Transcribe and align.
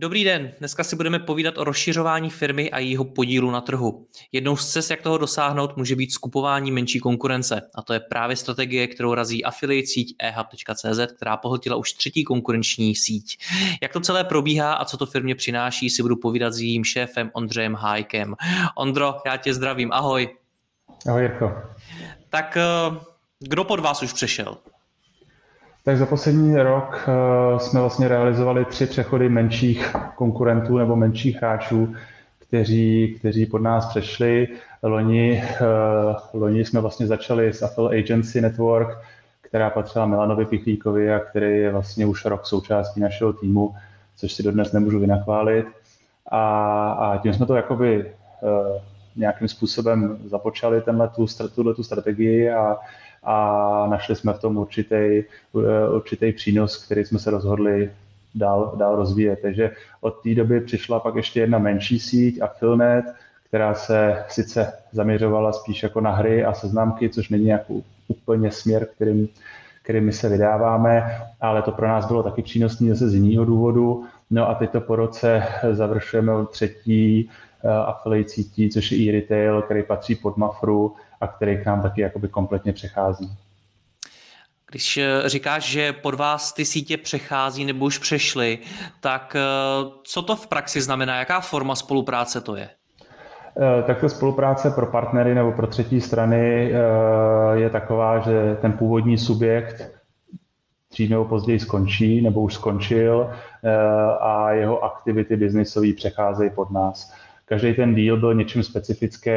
Dobrý 0.00 0.24
den, 0.24 0.52
dneska 0.58 0.84
si 0.84 0.96
budeme 0.96 1.18
povídat 1.18 1.58
o 1.58 1.64
rozšiřování 1.64 2.30
firmy 2.30 2.70
a 2.70 2.78
jejího 2.78 3.04
podílu 3.04 3.50
na 3.50 3.60
trhu. 3.60 4.06
Jednou 4.32 4.56
z 4.56 4.72
cest, 4.72 4.90
jak 4.90 5.02
toho 5.02 5.18
dosáhnout, 5.18 5.76
může 5.76 5.96
být 5.96 6.12
skupování 6.12 6.70
menší 6.70 7.00
konkurence. 7.00 7.62
A 7.74 7.82
to 7.82 7.92
je 7.92 8.00
právě 8.00 8.36
strategie, 8.36 8.86
kterou 8.86 9.14
razí 9.14 9.44
affiliate 9.44 9.86
síť 9.86 10.16
ehub.cz, 10.18 11.12
která 11.16 11.36
pohltila 11.36 11.76
už 11.76 11.92
třetí 11.92 12.24
konkurenční 12.24 12.94
síť. 12.94 13.38
Jak 13.82 13.92
to 13.92 14.00
celé 14.00 14.24
probíhá 14.24 14.72
a 14.72 14.84
co 14.84 14.96
to 14.96 15.06
firmě 15.06 15.34
přináší, 15.34 15.90
si 15.90 16.02
budu 16.02 16.16
povídat 16.16 16.52
s 16.52 16.60
jejím 16.60 16.84
šéfem 16.84 17.30
Ondřejem 17.32 17.74
Hájkem. 17.74 18.34
Ondro, 18.76 19.14
já 19.26 19.36
tě 19.36 19.54
zdravím, 19.54 19.92
ahoj. 19.92 20.36
Ahoj 21.08 21.22
Jirko. 21.22 21.52
Tak 22.28 22.56
eh, 22.56 22.98
kdo 23.40 23.64
pod 23.64 23.80
vás 23.80 24.02
už 24.02 24.12
přešel? 24.12 24.58
Tak 25.84 25.96
za 25.98 26.06
poslední 26.06 26.56
rok 26.56 27.08
eh, 27.08 27.58
jsme 27.58 27.80
vlastně 27.80 28.08
realizovali 28.08 28.64
tři 28.64 28.86
přechody 28.86 29.28
menších 29.28 29.96
konkurentů 30.14 30.78
nebo 30.78 30.96
menších 30.96 31.36
hráčů, 31.36 31.94
kteří, 32.38 33.16
kteří 33.18 33.46
pod 33.46 33.62
nás 33.62 33.86
přešli. 33.86 34.48
Loni, 34.82 35.42
eh, 35.42 35.64
loni 36.32 36.64
jsme 36.64 36.80
vlastně 36.80 37.06
začali 37.06 37.52
s 37.52 37.62
Apple 37.62 37.98
Agency 37.98 38.40
Network, 38.40 38.98
která 39.40 39.70
patřila 39.70 40.06
Milanovi 40.06 40.46
Pichlíkovi 40.46 41.14
a 41.14 41.18
který 41.18 41.58
je 41.58 41.72
vlastně 41.72 42.06
už 42.06 42.24
rok 42.24 42.46
součástí 42.46 43.00
našeho 43.00 43.32
týmu, 43.32 43.74
což 44.16 44.32
si 44.32 44.42
dodnes 44.42 44.72
nemůžu 44.72 45.00
vynachválit. 45.00 45.66
A, 46.30 46.90
a 46.92 47.18
tím 47.18 47.34
jsme 47.34 47.46
to 47.46 47.54
jakoby 47.54 48.04
uh, 48.04 48.50
nějakým 49.16 49.48
způsobem 49.48 50.18
započali 50.24 50.80
tenhle 50.80 51.10
tu, 51.54 51.74
tu 51.74 51.82
strategii 51.82 52.50
a, 52.50 52.76
a 53.24 53.86
našli 53.90 54.16
jsme 54.16 54.32
v 54.32 54.38
tom 54.38 54.56
určitý, 54.56 55.22
určitý 55.94 56.32
přínos, 56.32 56.84
který 56.84 57.04
jsme 57.04 57.18
se 57.18 57.30
rozhodli 57.30 57.90
dál, 58.34 58.72
dál 58.76 58.96
rozvíjet. 58.96 59.38
Takže 59.42 59.70
od 60.00 60.22
té 60.22 60.34
doby 60.34 60.60
přišla 60.60 61.00
pak 61.00 61.14
ještě 61.14 61.40
jedna 61.40 61.58
menší 61.58 61.98
síť, 61.98 62.42
Affilnet, 62.42 63.04
která 63.48 63.74
se 63.74 64.24
sice 64.28 64.72
zaměřovala 64.92 65.52
spíš 65.52 65.82
jako 65.82 66.00
na 66.00 66.10
hry 66.10 66.44
a 66.44 66.52
seznamky, 66.52 67.08
což 67.08 67.28
není 67.28 67.44
nějaký 67.44 67.84
úplně 68.08 68.50
směr, 68.50 68.86
kterým, 68.94 69.28
kterým 69.82 70.04
my 70.04 70.12
se 70.12 70.28
vydáváme, 70.28 71.22
ale 71.40 71.62
to 71.62 71.72
pro 71.72 71.88
nás 71.88 72.06
bylo 72.06 72.22
taky 72.22 72.42
přínosné 72.42 72.88
zase 72.88 73.08
z 73.08 73.14
jiného 73.14 73.44
důvodu. 73.44 74.04
No 74.30 74.48
a 74.48 74.54
teď 74.54 74.70
to 74.70 74.80
po 74.80 74.96
roce 74.96 75.42
završujeme 75.72 76.32
třetí 76.50 77.30
uh, 77.64 77.70
affiliate 77.70 78.28
sítí, 78.28 78.70
což 78.70 78.92
je 78.92 78.98
e-retail, 78.98 79.62
který 79.62 79.82
patří 79.82 80.14
pod 80.14 80.36
Mafru 80.36 80.94
a 81.20 81.26
který 81.26 81.62
k 81.62 81.66
nám 81.66 81.82
taky 81.82 82.00
jakoby 82.00 82.28
kompletně 82.28 82.72
přechází. 82.72 83.38
Když 84.70 84.96
eh, 84.96 85.22
říkáš, 85.26 85.64
že 85.64 85.92
pod 85.92 86.14
vás 86.14 86.52
ty 86.52 86.64
sítě 86.64 86.96
přechází 86.96 87.64
nebo 87.64 87.84
už 87.84 87.98
přešly, 87.98 88.58
tak 89.00 89.36
eh, 89.36 89.40
co 90.02 90.22
to 90.22 90.36
v 90.36 90.46
praxi 90.46 90.80
znamená? 90.80 91.18
Jaká 91.18 91.40
forma 91.40 91.74
spolupráce 91.74 92.40
to 92.40 92.56
je? 92.56 92.68
Eh, 92.68 93.82
tak 93.82 94.00
to 94.00 94.08
spolupráce 94.08 94.70
pro 94.70 94.86
partnery 94.86 95.34
nebo 95.34 95.52
pro 95.52 95.66
třetí 95.66 96.00
strany 96.00 96.72
je 97.52 97.70
taková, 97.70 98.18
že 98.18 98.56
ten 98.60 98.72
původní 98.72 99.18
subjekt 99.18 99.92
dřív 100.90 101.10
nebo 101.10 101.24
později 101.24 101.60
skončí 101.60 102.22
nebo 102.22 102.40
už 102.40 102.54
skončil 102.54 103.30
a 104.20 104.52
jeho 104.52 104.84
aktivity 104.84 105.36
biznisové 105.36 105.92
přecházejí 105.92 106.50
pod 106.50 106.70
nás. 106.70 107.14
Každý 107.44 107.74
ten 107.74 107.94
deal 107.94 108.16
byl 108.16 108.34
něčím 108.34 108.62
specifický, 108.62 109.30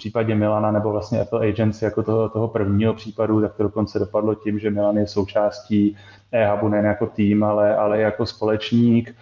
případě 0.00 0.34
Milana 0.34 0.70
nebo 0.70 0.90
vlastně 0.90 1.20
Apple 1.20 1.48
Agency 1.48 1.84
jako 1.84 2.02
toho, 2.02 2.28
toho 2.28 2.48
prvního 2.48 2.94
případu, 2.94 3.40
tak 3.40 3.54
to 3.54 3.62
dokonce 3.62 3.98
dopadlo 3.98 4.34
tím, 4.34 4.58
že 4.58 4.70
Milan 4.70 4.96
je 4.96 5.06
součástí 5.06 5.96
e-hubu 6.32 6.68
nejen 6.68 6.86
jako 6.86 7.06
tým, 7.06 7.44
ale, 7.44 7.76
ale 7.76 8.00
jako 8.00 8.26
společník. 8.26 9.14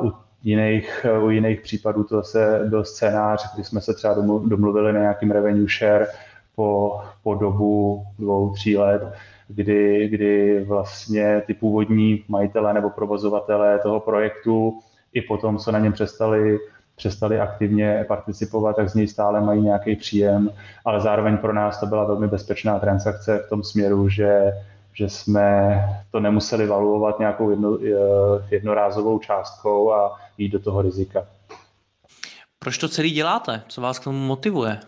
Uh, 0.00 0.06
u 0.06 0.12
jiných, 0.42 1.06
u 1.24 1.30
jiných 1.30 1.60
případů 1.60 2.04
to 2.04 2.16
zase 2.16 2.60
byl 2.68 2.84
scénář, 2.84 3.54
kdy 3.54 3.64
jsme 3.64 3.80
se 3.80 3.94
třeba 3.94 4.14
domluvili 4.46 4.92
na 4.92 5.00
nějakým 5.00 5.30
revenue 5.30 5.66
share 5.78 6.06
po, 6.56 7.00
po 7.22 7.34
dobu 7.34 8.04
dvou, 8.18 8.52
tří 8.52 8.76
let, 8.76 9.02
kdy, 9.48 10.08
kdy 10.08 10.64
vlastně 10.64 11.42
ty 11.46 11.54
původní 11.54 12.24
majitelé 12.28 12.74
nebo 12.74 12.90
provozovatelé 12.90 13.78
toho 13.78 14.00
projektu 14.00 14.78
i 15.12 15.22
potom, 15.22 15.58
co 15.58 15.72
na 15.72 15.78
něm 15.78 15.92
přestali 15.92 16.58
přestali 16.96 17.40
aktivně 17.40 18.04
participovat, 18.08 18.76
tak 18.76 18.90
z 18.90 18.94
něj 18.94 19.08
stále 19.08 19.40
mají 19.40 19.62
nějaký 19.62 19.96
příjem, 19.96 20.50
ale 20.84 21.00
zároveň 21.00 21.36
pro 21.36 21.52
nás 21.52 21.80
to 21.80 21.86
byla 21.86 22.04
velmi 22.04 22.28
bezpečná 22.28 22.78
transakce 22.78 23.42
v 23.46 23.48
tom 23.48 23.62
směru, 23.62 24.08
že, 24.08 24.52
že 24.94 25.08
jsme 25.08 25.78
to 26.10 26.20
nemuseli 26.20 26.66
valuovat 26.66 27.18
nějakou 27.18 27.50
jedno, 27.50 27.78
eh, 27.82 28.44
jednorázovou 28.50 29.18
částkou 29.18 29.92
a 29.92 30.18
jít 30.38 30.48
do 30.48 30.58
toho 30.58 30.82
rizika. 30.82 31.24
Proč 32.58 32.78
to 32.78 32.88
celý 32.88 33.10
děláte? 33.10 33.62
Co 33.68 33.80
vás 33.80 33.98
k 33.98 34.04
tomu 34.04 34.18
motivuje? 34.18 34.78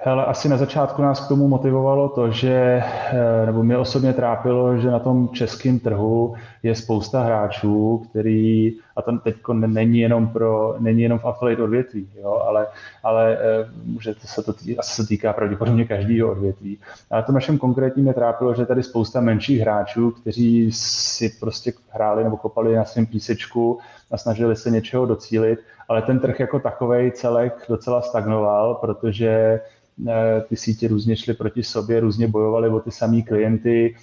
Hele, 0.00 0.24
asi 0.24 0.48
na 0.48 0.56
začátku 0.56 1.02
nás 1.02 1.20
k 1.20 1.28
tomu 1.28 1.48
motivovalo 1.48 2.08
to, 2.08 2.30
že, 2.30 2.82
eh, 3.12 3.46
nebo 3.46 3.62
mě 3.62 3.76
osobně 3.76 4.12
trápilo, 4.12 4.78
že 4.78 4.90
na 4.90 4.98
tom 4.98 5.28
českém 5.28 5.78
trhu 5.78 6.34
je 6.62 6.74
spousta 6.74 7.22
hráčů, 7.22 8.02
který, 8.10 8.76
a 8.98 9.02
to 9.02 9.18
teď 9.18 9.36
není 9.54 9.98
jenom, 9.98 10.28
pro, 10.28 10.76
není 10.78 11.02
jenom 11.02 11.18
v 11.18 11.24
affiliate 11.24 11.62
odvětví, 11.62 12.08
jo, 12.22 12.42
ale, 12.46 12.66
ale 13.02 13.38
eh, 13.38 13.68
může 13.84 14.14
se 14.18 14.42
to 14.42 14.52
tý, 14.52 14.78
asi 14.78 15.02
se 15.02 15.08
týká 15.08 15.32
pravděpodobně 15.32 15.84
každého 15.84 16.30
odvětví. 16.30 16.78
Ale 17.10 17.22
to 17.22 17.32
našem 17.32 17.58
konkrétním 17.58 18.04
mě 18.04 18.14
trápilo, 18.14 18.54
že 18.54 18.66
tady 18.66 18.82
spousta 18.82 19.20
menších 19.20 19.60
hráčů, 19.60 20.10
kteří 20.10 20.72
si 20.72 21.28
prostě 21.40 21.72
hráli 21.90 22.24
nebo 22.24 22.36
kopali 22.36 22.76
na 22.76 22.84
svém 22.84 23.06
písečku 23.06 23.78
a 24.10 24.18
snažili 24.18 24.56
se 24.56 24.70
něčeho 24.70 25.06
docílit, 25.06 25.58
ale 25.88 26.02
ten 26.02 26.20
trh 26.20 26.40
jako 26.40 26.60
takový 26.60 27.12
celek 27.12 27.64
docela 27.68 28.02
stagnoval, 28.02 28.74
protože 28.74 29.60
Eh, 30.06 30.40
ty 30.48 30.56
sítě 30.56 30.88
různě 30.88 31.16
šly 31.16 31.34
proti 31.34 31.62
sobě, 31.62 32.00
různě 32.00 32.28
bojovaly 32.28 32.68
o 32.68 32.80
ty 32.80 32.90
samé 32.90 33.22
klienty, 33.22 33.96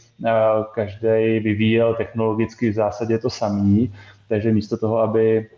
každý 0.74 1.40
vyvíjel 1.40 1.96
technologicky 1.96 2.70
v 2.70 2.74
zásadě 2.74 3.18
to 3.18 3.30
samý, 3.30 3.94
takže 4.30 4.52
místo 4.52 4.78
toho, 4.78 5.00
aby 5.00 5.50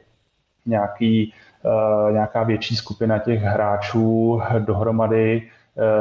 nějaký, 0.66 1.34
eh, 1.66 2.12
nějaká 2.12 2.44
větší 2.44 2.76
skupina 2.76 3.20
těch 3.20 3.42
hráčů 3.42 4.42
dohromady 4.60 5.50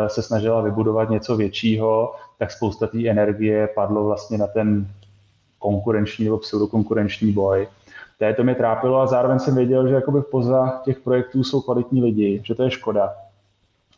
se 0.07 0.23
snažila 0.23 0.61
vybudovat 0.61 1.11
něco 1.11 1.37
většího, 1.37 2.15
tak 2.39 2.51
spousta 2.51 2.87
té 2.87 3.09
energie 3.09 3.69
padlo 3.75 4.05
vlastně 4.05 4.39
na 4.39 4.47
ten 4.47 4.89
konkurenční 5.59 6.25
nebo 6.25 6.39
pseudokonkurenční 6.39 7.33
boj. 7.33 7.69
To 8.37 8.45
mě 8.45 8.55
trápilo 8.55 9.01
a 9.01 9.07
zároveň 9.07 9.39
jsem 9.39 9.55
věděl, 9.55 9.89
že 9.89 9.95
jakoby 9.95 10.23
poza 10.23 10.81
těch 10.85 11.01
projektů 11.01 11.45
jsou 11.45 11.61
kvalitní 11.61 12.03
lidi, 12.03 12.41
že 12.45 12.55
to 12.55 12.63
je 12.63 12.71
škoda. 12.71 13.15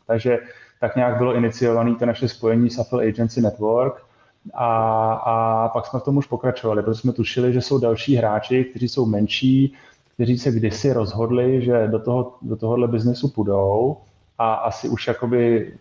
Takže 0.07 0.39
tak 0.79 0.95
nějak 0.95 1.17
bylo 1.17 1.35
iniciované 1.35 1.95
to 1.95 2.05
naše 2.05 2.27
spojení 2.27 2.69
s 2.69 2.79
Apple 2.79 3.07
Agency 3.07 3.41
Network 3.41 4.08
a, 4.53 5.13
a 5.13 5.67
pak 5.69 5.85
jsme 5.85 5.99
v 5.99 6.03
tom 6.03 6.17
už 6.17 6.27
pokračovali, 6.27 6.83
protože 6.83 7.01
jsme 7.01 7.13
tušili, 7.13 7.53
že 7.53 7.61
jsou 7.61 7.79
další 7.79 8.15
hráči, 8.15 8.63
kteří 8.63 8.89
jsou 8.89 9.05
menší, 9.05 9.73
kteří 10.13 10.37
se 10.37 10.51
kdysi 10.51 10.93
rozhodli, 10.93 11.65
že 11.65 11.87
do, 11.87 11.99
toho, 11.99 12.33
do 12.41 12.55
tohohle 12.55 12.87
biznesu 12.87 13.29
půjdou. 13.29 13.97
A 14.37 14.53
asi 14.53 14.89
už 14.89 15.07
jakoby 15.07 15.73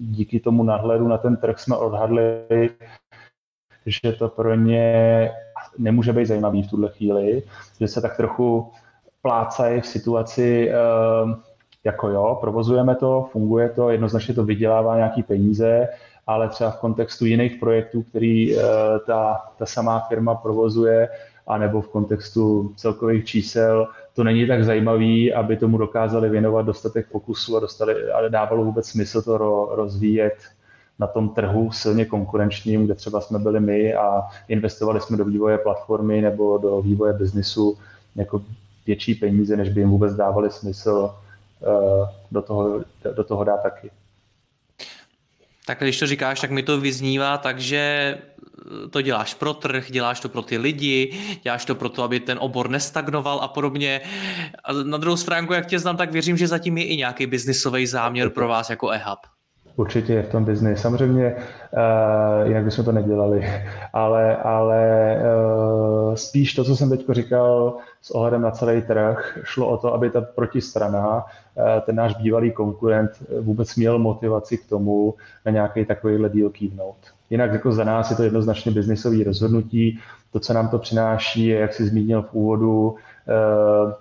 díky 0.00 0.40
tomu 0.40 0.62
nadhledu 0.62 1.08
na 1.08 1.18
ten 1.18 1.36
trh 1.36 1.58
jsme 1.58 1.76
odhadli, 1.76 2.22
že 3.86 4.12
to 4.12 4.28
pro 4.28 4.54
ně 4.54 5.30
nemůže 5.78 6.12
být 6.12 6.26
zajímavý 6.26 6.62
v 6.62 6.70
tuhle 6.70 6.88
chvíli, 6.88 7.42
že 7.80 7.88
se 7.88 8.00
tak 8.00 8.16
trochu 8.16 8.70
plácají 9.22 9.80
v 9.80 9.86
situaci, 9.86 10.70
uh, 10.70 11.34
jako 11.84 12.08
jo, 12.08 12.38
provozujeme 12.40 12.94
to, 12.94 13.28
funguje 13.32 13.68
to, 13.68 13.90
jednoznačně 13.90 14.34
to 14.34 14.44
vydělává 14.44 14.96
nějaký 14.96 15.22
peníze, 15.22 15.88
ale 16.28 16.48
třeba 16.48 16.70
v 16.70 16.80
kontextu 16.80 17.24
jiných 17.24 17.56
projektů, 17.56 18.02
který 18.02 18.56
uh, 18.56 18.62
ta, 19.06 19.42
ta 19.58 19.66
samá 19.66 20.00
firma 20.00 20.34
provozuje 20.34 21.08
anebo 21.48 21.80
v 21.80 21.88
kontextu 21.88 22.72
celkových 22.76 23.24
čísel, 23.24 23.88
to 24.14 24.24
není 24.24 24.46
tak 24.46 24.64
zajímavý, 24.64 25.34
aby 25.34 25.56
tomu 25.56 25.78
dokázali 25.78 26.28
věnovat 26.28 26.62
dostatek 26.62 27.06
fokusu 27.06 27.56
a, 27.56 27.60
dostali, 27.60 28.12
a 28.12 28.28
dávalo 28.28 28.64
vůbec 28.64 28.88
smysl 28.88 29.22
to 29.22 29.38
ro, 29.38 29.68
rozvíjet 29.72 30.34
na 30.98 31.06
tom 31.06 31.28
trhu 31.28 31.72
silně 31.72 32.04
konkurenčním, 32.04 32.84
kde 32.84 32.94
třeba 32.94 33.20
jsme 33.20 33.38
byli 33.38 33.60
my 33.60 33.94
a 33.94 34.22
investovali 34.48 35.00
jsme 35.00 35.16
do 35.16 35.24
vývoje 35.24 35.58
platformy 35.58 36.20
nebo 36.20 36.58
do 36.58 36.82
vývoje 36.82 37.12
biznisu 37.12 37.78
jako 38.16 38.42
větší 38.86 39.14
peníze, 39.14 39.56
než 39.56 39.68
by 39.68 39.80
jim 39.80 39.90
vůbec 39.90 40.14
dávali 40.14 40.50
smysl 40.50 41.10
uh, 41.60 42.08
do 42.30 42.42
toho, 42.42 42.80
do 43.16 43.24
toho 43.24 43.44
dát 43.44 43.62
taky. 43.62 43.90
Tak 45.68 45.78
když 45.78 45.98
to 45.98 46.06
říkáš, 46.06 46.40
tak 46.40 46.50
mi 46.50 46.62
to 46.62 46.80
vyznívá 46.80 47.38
takže 47.38 48.14
to 48.90 49.02
děláš 49.02 49.34
pro 49.34 49.54
trh, 49.54 49.90
děláš 49.90 50.20
to 50.20 50.28
pro 50.28 50.42
ty 50.42 50.58
lidi, 50.58 51.18
děláš 51.42 51.64
to 51.64 51.74
pro 51.74 51.88
to, 51.88 52.02
aby 52.02 52.20
ten 52.20 52.38
obor 52.40 52.70
nestagnoval 52.70 53.40
a 53.42 53.48
podobně. 53.48 54.00
A 54.64 54.72
na 54.72 54.98
druhou 54.98 55.16
stránku, 55.16 55.52
jak 55.52 55.66
tě 55.66 55.78
znám, 55.78 55.96
tak 55.96 56.12
věřím, 56.12 56.36
že 56.36 56.48
zatím 56.48 56.78
je 56.78 56.84
i 56.84 56.96
nějaký 56.96 57.26
biznisový 57.26 57.86
záměr 57.86 58.30
pro 58.30 58.48
vás 58.48 58.70
jako 58.70 58.88
eHub. 58.88 59.18
Určitě 59.78 60.12
je 60.14 60.22
v 60.22 60.28
tom 60.28 60.44
biznis. 60.44 60.80
Samozřejmě 60.80 61.36
uh, 61.36 62.48
jinak 62.48 62.64
bychom 62.64 62.84
to 62.84 62.92
nedělali, 62.92 63.46
ale, 63.92 64.36
ale 64.36 65.16
uh, 65.16 66.14
spíš 66.14 66.54
to, 66.54 66.64
co 66.64 66.76
jsem 66.76 66.90
teď 66.90 67.06
říkal 67.10 67.76
s 68.02 68.10
ohledem 68.10 68.42
na 68.42 68.50
celý 68.50 68.82
trh, 68.82 69.38
šlo 69.42 69.68
o 69.68 69.76
to, 69.76 69.94
aby 69.94 70.10
ta 70.10 70.20
protistrana, 70.20 71.16
uh, 71.16 71.24
ten 71.86 71.96
náš 71.96 72.14
bývalý 72.14 72.52
konkurent, 72.52 73.10
vůbec 73.40 73.76
měl 73.76 73.98
motivaci 73.98 74.58
k 74.58 74.68
tomu 74.68 75.14
na 75.46 75.52
nějaký 75.52 75.84
takovýhle 75.84 76.28
díl 76.28 76.50
kývnout. 76.50 76.96
Jinak 77.30 77.52
jako 77.52 77.72
za 77.72 77.84
nás 77.84 78.10
je 78.10 78.16
to 78.16 78.22
jednoznačně 78.22 78.72
biznisové 78.72 79.24
rozhodnutí. 79.24 79.98
To, 80.32 80.40
co 80.40 80.52
nám 80.52 80.68
to 80.68 80.78
přináší, 80.78 81.46
je, 81.46 81.58
jak 81.58 81.74
jsi 81.74 81.86
zmínil 81.86 82.22
v 82.22 82.32
úvodu, 82.32 82.90
uh, 82.90 83.92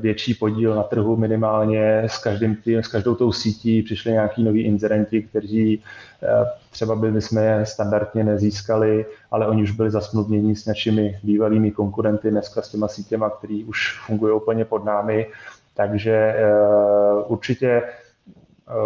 větší 0.00 0.34
podíl 0.34 0.74
na 0.74 0.82
trhu 0.82 1.16
minimálně 1.16 2.02
s, 2.06 2.18
každým 2.18 2.56
tým, 2.56 2.78
s 2.78 2.88
každou 2.88 3.14
tou 3.14 3.32
sítí 3.32 3.82
přišli 3.82 4.12
nějaký 4.12 4.44
noví 4.44 4.62
inzerenti, 4.62 5.22
kteří 5.22 5.82
eh, 6.22 6.26
třeba 6.70 6.96
by 6.96 7.10
my 7.10 7.22
jsme 7.22 7.44
je 7.44 7.66
standardně 7.66 8.24
nezískali, 8.24 9.06
ale 9.30 9.46
oni 9.46 9.62
už 9.62 9.70
byli 9.70 9.90
zasmluvnění 9.90 10.56
s 10.56 10.66
našimi 10.66 11.18
bývalými 11.22 11.70
konkurenty 11.70 12.30
dneska 12.30 12.62
s 12.62 12.68
těma 12.68 12.88
sítěma, 12.88 13.30
který 13.30 13.64
už 13.64 14.00
fungují 14.06 14.34
úplně 14.34 14.64
pod 14.64 14.84
námi. 14.84 15.26
Takže 15.74 16.12
eh, 16.12 16.44
určitě, 17.26 17.82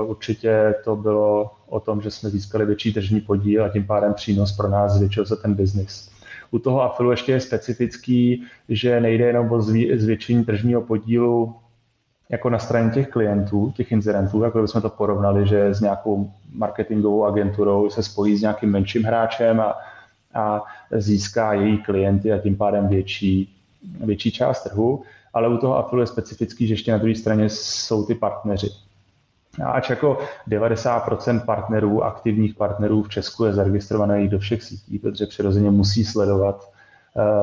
určitě 0.06 0.74
to 0.84 0.96
bylo 0.96 1.50
o 1.68 1.80
tom, 1.80 2.00
že 2.00 2.10
jsme 2.10 2.30
získali 2.30 2.66
větší 2.66 2.94
tržní 2.94 3.20
podíl 3.20 3.64
a 3.64 3.68
tím 3.68 3.86
pádem 3.86 4.14
přínos 4.14 4.52
pro 4.52 4.68
nás 4.68 4.92
zvětšil 4.92 5.26
se 5.26 5.36
ten 5.36 5.54
biznis. 5.54 6.09
U 6.50 6.58
toho 6.58 6.82
afilu 6.82 7.10
ještě 7.10 7.32
je 7.32 7.40
specifický, 7.40 8.44
že 8.68 9.00
nejde 9.00 9.24
jenom 9.24 9.52
o 9.52 9.60
zvětšení 9.96 10.44
tržního 10.44 10.82
podílu 10.82 11.54
jako 12.30 12.50
na 12.50 12.58
straně 12.58 12.90
těch 12.90 13.08
klientů, 13.08 13.72
těch 13.76 13.92
incidentů, 13.92 14.42
jako 14.42 14.62
bychom 14.62 14.82
to 14.82 14.88
porovnali, 14.88 15.48
že 15.48 15.74
s 15.74 15.80
nějakou 15.80 16.30
marketingovou 16.52 17.24
agenturou 17.24 17.90
se 17.90 18.02
spojí 18.02 18.36
s 18.36 18.40
nějakým 18.40 18.70
menším 18.70 19.02
hráčem 19.02 19.60
a, 19.60 19.74
a 20.34 20.62
získá 20.90 21.52
její 21.52 21.78
klienty 21.78 22.32
a 22.32 22.38
tím 22.38 22.56
pádem 22.56 22.88
větší, 22.88 23.56
větší 24.04 24.32
část 24.32 24.62
trhu, 24.62 25.02
ale 25.32 25.48
u 25.48 25.56
toho 25.58 25.76
afilu 25.76 26.00
je 26.00 26.06
specifický, 26.06 26.66
že 26.66 26.74
ještě 26.74 26.92
na 26.92 26.98
druhé 26.98 27.14
straně 27.14 27.48
jsou 27.48 28.06
ty 28.06 28.14
partneři. 28.14 28.68
Ač 29.64 29.90
jako 29.90 30.18
90% 30.48 31.44
partnerů, 31.44 32.04
aktivních 32.04 32.54
partnerů 32.54 33.02
v 33.02 33.08
Česku 33.08 33.44
je 33.44 33.52
zaregistrovaných 33.52 34.28
do 34.28 34.38
všech 34.38 34.62
sítí, 34.62 34.98
protože 34.98 35.26
přirozeně 35.26 35.70
musí 35.70 36.04
sledovat, 36.04 36.70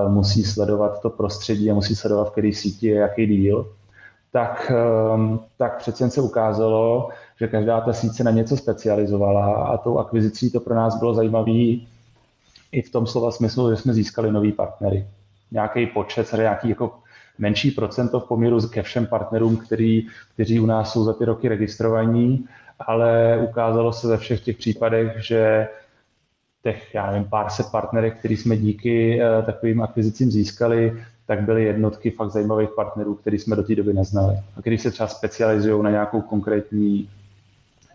uh, 0.06 0.12
musí 0.14 0.44
sledovat 0.44 1.02
to 1.02 1.10
prostředí 1.10 1.72
a 1.72 1.74
musí 1.74 1.96
sledovat, 1.96 2.30
v 2.30 2.32
který 2.32 2.54
síti 2.54 2.88
je 2.88 2.96
jaký 2.96 3.28
díl, 3.28 3.72
tak, 4.32 4.72
um, 5.16 5.40
tak 5.58 5.78
přece 5.78 6.10
se 6.10 6.22
ukázalo, 6.22 7.10
že 7.40 7.48
každá 7.48 7.82
ta 7.82 7.94
síť 7.94 8.14
se 8.14 8.24
na 8.24 8.32
něco 8.32 8.58
specializovala 8.58 9.56
a 9.56 9.78
tou 9.78 10.00
akvizicí 10.00 10.52
to 10.52 10.60
pro 10.60 10.76
nás 10.76 11.00
bylo 11.00 11.14
zajímavé 11.14 11.52
i 12.72 12.82
v 12.86 12.92
tom 12.92 13.08
slova 13.08 13.32
smyslu, 13.32 13.70
že 13.70 13.78
jsme 13.78 13.94
získali 13.94 14.32
nový 14.32 14.52
partnery. 14.52 15.08
Nějaký 15.52 15.86
počet, 15.86 16.34
nějaký 16.34 16.70
jako 16.70 16.94
menší 17.40 17.72
procento 17.72 18.20
v 18.20 18.28
poměru 18.28 18.68
ke 18.70 18.82
všem 18.82 19.06
partnerům, 19.06 19.58
který, 19.58 20.08
kteří 20.34 20.60
u 20.60 20.66
nás 20.66 20.94
jsou 20.94 21.04
za 21.04 21.14
ty 21.14 21.26
roky 21.26 21.48
registrovaní, 21.48 22.46
ale 22.80 23.40
ukázalo 23.50 23.94
se 23.94 24.08
ve 24.08 24.18
všech 24.18 24.42
těch 24.42 24.58
případech, 24.58 25.12
že 25.18 25.68
těch, 26.64 26.96
já 26.96 27.12
nevím, 27.12 27.30
pár 27.30 27.50
set 27.50 27.72
partnerek, 27.72 28.20
který 28.20 28.38
jsme 28.38 28.58
díky 28.58 29.22
uh, 29.22 29.46
takovým 29.46 29.82
akvizicím 29.82 30.32
získali, 30.32 31.04
tak 31.26 31.42
byly 31.42 31.64
jednotky 31.64 32.12
fakt 32.12 32.32
zajímavých 32.32 32.70
partnerů, 32.70 33.16
který 33.16 33.40
jsme 33.40 33.56
do 33.56 33.64
té 33.64 33.76
doby 33.76 33.94
neznali. 33.94 34.36
A 34.58 34.62
když 34.62 34.82
se 34.82 34.92
třeba 34.92 35.08
specializují 35.08 35.84
na 35.84 35.90
nějakou 35.90 36.22
konkrétní 36.22 37.10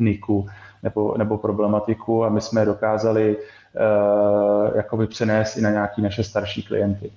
niku 0.00 0.48
nebo, 0.82 1.14
nebo 1.18 1.38
problematiku 1.38 2.24
a 2.24 2.28
my 2.28 2.40
jsme 2.40 2.64
dokázali 2.64 3.36
uh, 3.36 4.76
jakoby 4.76 5.06
přenést 5.06 5.56
i 5.56 5.60
na 5.60 5.70
nějaký 5.70 6.02
naše 6.02 6.24
starší 6.24 6.62
klienty. 6.62 7.10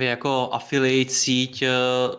Vy 0.00 0.06
jako 0.06 0.48
affiliate 0.52 1.10
síť 1.10 1.62
eh, 1.62 1.68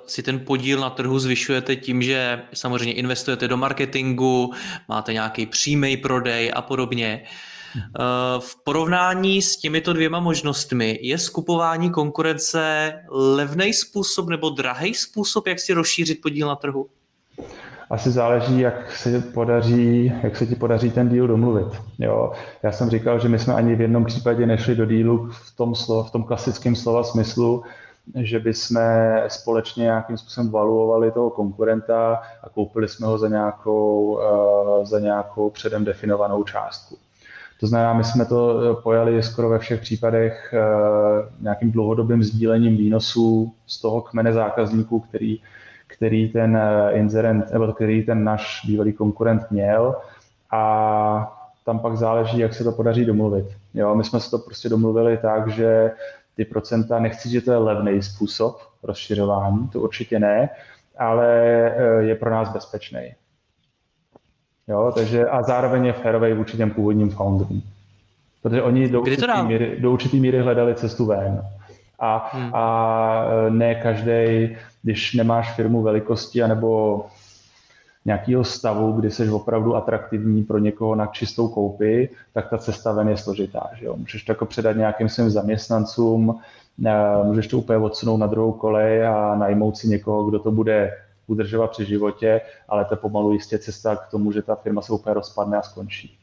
si 0.05 0.23
ten 0.23 0.39
podíl 0.39 0.79
na 0.79 0.89
trhu 0.89 1.19
zvyšujete 1.19 1.75
tím, 1.75 2.01
že 2.01 2.41
samozřejmě 2.53 2.93
investujete 2.93 3.47
do 3.47 3.57
marketingu, 3.57 4.53
máte 4.87 5.13
nějaký 5.13 5.45
přímý 5.45 5.97
prodej 5.97 6.51
a 6.55 6.61
podobně. 6.61 7.23
Eh, 7.25 7.79
v 8.39 8.63
porovnání 8.63 9.41
s 9.41 9.57
těmito 9.57 9.93
dvěma 9.93 10.19
možnostmi 10.19 10.99
je 11.01 11.17
skupování 11.17 11.91
konkurence 11.91 12.93
levný 13.09 13.73
způsob 13.73 14.29
nebo 14.29 14.49
drahý 14.49 14.93
způsob, 14.93 15.47
jak 15.47 15.59
si 15.59 15.73
rozšířit 15.73 16.21
podíl 16.21 16.47
na 16.47 16.55
trhu? 16.55 16.89
Asi 17.91 18.11
záleží, 18.11 18.59
jak 18.59 18.91
se, 18.91 19.21
podaří, 19.21 20.13
jak 20.23 20.35
se 20.35 20.45
ti 20.45 20.55
podaří 20.55 20.91
ten 20.91 21.09
díl 21.09 21.27
domluvit. 21.27 21.67
Jo. 21.99 22.31
Já 22.63 22.71
jsem 22.71 22.89
říkal, 22.89 23.19
že 23.19 23.29
my 23.29 23.39
jsme 23.39 23.53
ani 23.53 23.75
v 23.75 23.81
jednom 23.81 24.05
případě 24.05 24.45
nešli 24.45 24.75
do 24.75 24.85
dílu 24.85 25.29
v 25.31 25.55
tom, 25.55 25.75
slov, 25.75 26.09
v 26.09 26.11
tom 26.11 26.23
klasickém 26.23 26.75
slova 26.75 27.03
smyslu, 27.03 27.63
že 28.15 28.39
by 28.39 28.53
jsme 28.53 29.15
společně 29.27 29.83
nějakým 29.83 30.17
způsobem 30.17 30.51
valuovali 30.51 31.11
toho 31.11 31.29
konkurenta 31.29 32.21
a 32.43 32.49
koupili 32.49 32.87
jsme 32.87 33.07
ho 33.07 33.17
za 33.17 33.27
nějakou, 33.27 34.19
uh, 34.79 34.85
za 34.85 34.99
nějakou 34.99 35.49
předem 35.49 35.85
definovanou 35.85 36.43
částku. 36.43 36.97
To 37.59 37.67
znamená, 37.67 37.93
my 37.93 38.03
jsme 38.03 38.25
to 38.25 38.79
pojali 38.83 39.23
skoro 39.23 39.49
ve 39.49 39.59
všech 39.59 39.81
případech 39.81 40.53
uh, 40.53 41.43
nějakým 41.43 41.71
dlouhodobým 41.71 42.23
sdílením 42.23 42.77
výnosů 42.77 43.53
z 43.67 43.81
toho 43.81 44.01
kmene 44.01 44.33
zákazníků, 44.33 44.99
který 44.99 45.39
který 46.01 46.29
ten 46.29 46.57
eh, 46.57 46.91
inzerent, 46.91 47.51
nebo 47.51 47.73
který 47.73 48.03
ten 48.03 48.23
náš 48.23 48.65
bývalý 48.65 48.93
konkurent 48.93 49.51
měl 49.51 49.95
a 50.51 51.37
tam 51.65 51.79
pak 51.79 51.97
záleží, 51.97 52.39
jak 52.39 52.53
se 52.53 52.63
to 52.63 52.71
podaří 52.71 53.05
domluvit. 53.05 53.45
Jo, 53.73 53.95
my 53.95 54.03
jsme 54.03 54.19
se 54.19 54.31
to 54.31 54.37
prostě 54.39 54.69
domluvili 54.69 55.17
tak, 55.17 55.47
že 55.47 55.91
ty 56.35 56.45
procenta, 56.45 56.99
nechci, 56.99 57.29
že 57.29 57.41
to 57.41 57.51
je 57.51 57.57
levný 57.57 58.01
způsob 58.01 58.61
rozšiřování, 58.83 59.67
to 59.67 59.79
určitě 59.79 60.19
ne, 60.19 60.49
ale 60.97 61.27
eh, 61.77 62.03
je 62.03 62.15
pro 62.15 62.31
nás 62.31 62.49
bezpečný. 62.49 63.13
Jo, 64.67 64.91
takže 64.95 65.27
a 65.27 65.43
zároveň 65.43 65.85
je 65.85 65.93
férový 65.93 66.33
vůči 66.33 66.57
těm 66.57 66.71
původním 66.71 67.09
founderům. 67.09 67.61
Protože 68.41 68.61
oni 68.61 68.89
do 68.89 69.01
určitý, 69.01 69.43
míry, 69.47 69.77
do 69.79 69.91
určitý 69.91 70.19
míry 70.19 70.39
hledali 70.41 70.75
cestu 70.75 71.05
ven. 71.05 71.41
A, 71.99 72.29
hmm. 72.33 72.55
a 72.55 73.25
eh, 73.47 73.49
ne 73.49 73.75
každý 73.75 74.57
když 74.83 75.13
nemáš 75.13 75.55
firmu 75.55 75.81
velikosti 75.81 76.43
anebo 76.43 77.05
nějakého 78.05 78.43
stavu, 78.43 78.91
kdy 78.91 79.11
jsi 79.11 79.29
opravdu 79.29 79.75
atraktivní 79.75 80.43
pro 80.43 80.57
někoho 80.57 80.95
na 80.95 81.05
čistou 81.05 81.47
koupi, 81.47 82.09
tak 82.33 82.49
ta 82.49 82.57
cesta 82.57 82.91
ven 82.91 83.09
je 83.09 83.17
složitá. 83.17 83.69
Že 83.79 83.85
jo? 83.85 83.95
Můžeš 83.97 84.23
to 84.23 84.31
jako 84.31 84.45
předat 84.45 84.75
nějakým 84.75 85.09
svým 85.09 85.29
zaměstnancům, 85.29 86.39
eh, 86.85 87.23
můžeš 87.23 87.47
to 87.47 87.57
úplně 87.57 87.77
odsunout 87.77 88.17
na 88.17 88.27
druhou 88.27 88.51
kolej 88.51 89.07
a 89.07 89.35
najmout 89.35 89.77
si 89.77 89.87
někoho, 89.87 90.25
kdo 90.25 90.39
to 90.39 90.51
bude 90.51 90.91
udržovat 91.27 91.71
při 91.71 91.85
životě, 91.85 92.41
ale 92.69 92.85
to 92.85 92.93
je 92.93 92.97
pomalu 92.97 93.33
jistě 93.33 93.57
cesta 93.57 93.95
k 93.95 94.11
tomu, 94.11 94.31
že 94.31 94.41
ta 94.41 94.55
firma 94.55 94.81
se 94.81 94.93
úplně 94.93 95.13
rozpadne 95.13 95.57
a 95.57 95.61
skončí. 95.61 96.17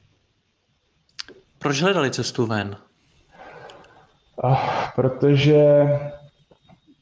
Proč 1.59 1.83
hledali 1.83 2.11
cestu 2.11 2.47
ven? 2.47 2.77
Uh, 4.45 4.57
protože 4.95 5.87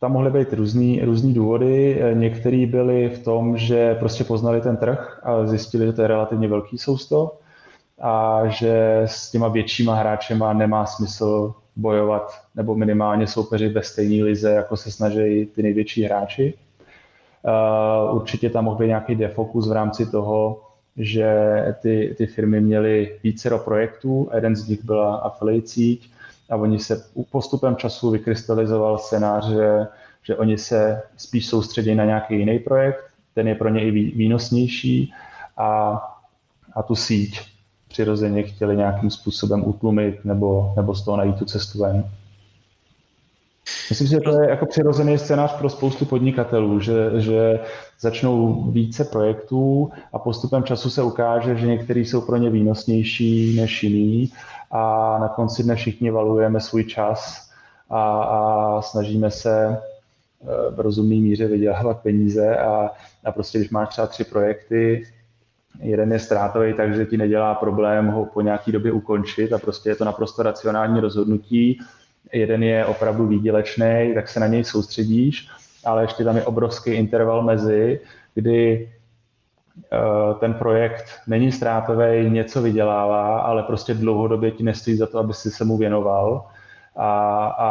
tam 0.00 0.12
mohly 0.12 0.30
být 0.30 0.52
různý, 0.52 1.00
různý 1.04 1.34
důvody. 1.34 2.02
Některý 2.14 2.66
byly 2.66 3.08
v 3.08 3.24
tom, 3.24 3.58
že 3.58 3.94
prostě 3.94 4.24
poznali 4.24 4.60
ten 4.60 4.76
trh 4.76 5.20
a 5.22 5.46
zjistili, 5.46 5.86
že 5.86 5.92
to 5.92 6.02
je 6.02 6.08
relativně 6.08 6.48
velký 6.48 6.78
sousto 6.78 7.38
a 8.00 8.42
že 8.46 9.02
s 9.06 9.30
těma 9.30 9.48
většíma 9.48 9.94
hráčema 9.94 10.52
nemá 10.52 10.86
smysl 10.86 11.54
bojovat 11.76 12.40
nebo 12.54 12.74
minimálně 12.74 13.26
soupeřit 13.26 13.72
ve 13.72 13.82
stejné 13.82 14.24
lize, 14.24 14.50
jako 14.50 14.76
se 14.76 14.90
snaží 14.90 15.46
ty 15.46 15.62
největší 15.62 16.02
hráči. 16.02 16.54
Určitě 18.12 18.50
tam 18.50 18.64
mohl 18.64 18.76
být 18.76 18.86
nějaký 18.86 19.14
defokus 19.14 19.68
v 19.68 19.72
rámci 19.72 20.10
toho, 20.10 20.60
že 20.96 21.34
ty, 21.82 22.14
ty 22.18 22.26
firmy 22.26 22.60
měly 22.60 23.18
vícero 23.22 23.58
projektů, 23.58 24.28
jeden 24.34 24.56
z 24.56 24.68
nich 24.68 24.84
byla 24.84 25.16
affiliate 25.16 25.66
síť, 25.66 26.10
a 26.50 26.56
oni 26.56 26.78
se 26.78 27.04
postupem 27.30 27.76
času 27.76 28.10
vykrystalizoval 28.10 28.98
scénář, 28.98 29.48
že, 29.48 29.86
že 30.22 30.36
oni 30.36 30.58
se 30.58 31.02
spíš 31.16 31.46
soustředí 31.46 31.94
na 31.94 32.04
nějaký 32.04 32.38
jiný 32.38 32.58
projekt, 32.58 33.04
ten 33.34 33.48
je 33.48 33.54
pro 33.54 33.68
ně 33.68 33.84
i 33.84 33.90
výnosnější 33.90 35.12
a, 35.56 36.00
a 36.74 36.82
tu 36.82 36.94
síť 36.94 37.40
přirozeně 37.88 38.42
chtěli 38.42 38.76
nějakým 38.76 39.10
způsobem 39.10 39.68
utlumit 39.68 40.24
nebo, 40.24 40.72
nebo 40.76 40.94
z 40.94 41.04
toho 41.04 41.16
najít 41.16 41.38
tu 41.38 41.44
cestu 41.44 41.78
ven. 41.78 42.10
Myslím 43.90 44.08
si, 44.08 44.10
že 44.10 44.20
to 44.20 44.40
je 44.40 44.50
jako 44.50 44.66
přirozený 44.66 45.18
scénář 45.18 45.52
pro 45.58 45.68
spoustu 45.68 46.04
podnikatelů, 46.04 46.80
že, 46.80 47.10
že 47.20 47.60
začnou 48.00 48.62
více 48.70 49.04
projektů 49.04 49.90
a 50.12 50.18
postupem 50.18 50.64
času 50.64 50.90
se 50.90 51.02
ukáže, 51.02 51.56
že 51.56 51.66
některý 51.66 52.04
jsou 52.04 52.20
pro 52.20 52.36
ně 52.36 52.50
výnosnější 52.50 53.56
než 53.56 53.82
jiný 53.82 54.32
a 54.70 55.18
na 55.20 55.28
konci 55.28 55.62
dne 55.62 55.74
všichni 55.74 56.10
valujeme 56.10 56.60
svůj 56.60 56.84
čas 56.84 57.50
a, 57.90 58.22
a 58.22 58.82
snažíme 58.82 59.30
se 59.30 59.68
eh, 59.68 60.70
v 60.70 60.80
rozumné 60.80 61.14
míře 61.14 61.46
vydělávat 61.46 62.02
peníze 62.02 62.56
a, 62.56 62.90
a 63.24 63.32
prostě 63.32 63.58
když 63.58 63.70
máš 63.70 63.88
třeba 63.88 64.06
tři 64.06 64.24
projekty, 64.24 65.06
jeden 65.80 66.12
je 66.12 66.18
ztrátový, 66.18 66.74
takže 66.74 67.06
ti 67.06 67.16
nedělá 67.16 67.54
problém 67.54 68.06
ho 68.06 68.24
po 68.24 68.40
nějaký 68.40 68.72
době 68.72 68.92
ukončit 68.92 69.52
a 69.52 69.58
prostě 69.58 69.88
je 69.88 69.96
to 69.96 70.04
naprosto 70.04 70.42
racionální 70.42 71.00
rozhodnutí. 71.00 71.78
Jeden 72.32 72.62
je 72.62 72.86
opravdu 72.86 73.26
výdělečný, 73.26 74.12
tak 74.14 74.28
se 74.28 74.40
na 74.40 74.46
něj 74.46 74.64
soustředíš, 74.64 75.48
ale 75.84 76.04
ještě 76.04 76.24
tam 76.24 76.36
je 76.36 76.44
obrovský 76.44 76.90
interval 76.90 77.42
mezi, 77.42 78.00
kdy 78.34 78.90
eh, 79.92 80.34
ten 80.40 80.54
projekt 80.54 81.04
není 81.26 81.52
ztrátový, 81.52 82.30
něco 82.30 82.62
vydělává, 82.62 83.40
ale 83.40 83.62
prostě 83.62 83.94
dlouhodobě 83.94 84.50
ti 84.50 84.62
nestojí 84.62 84.96
za 84.96 85.06
to, 85.06 85.18
aby 85.18 85.34
si 85.34 85.50
se 85.50 85.64
mu 85.64 85.76
věnoval. 85.76 86.46
A, 86.96 87.46
a, 87.46 87.70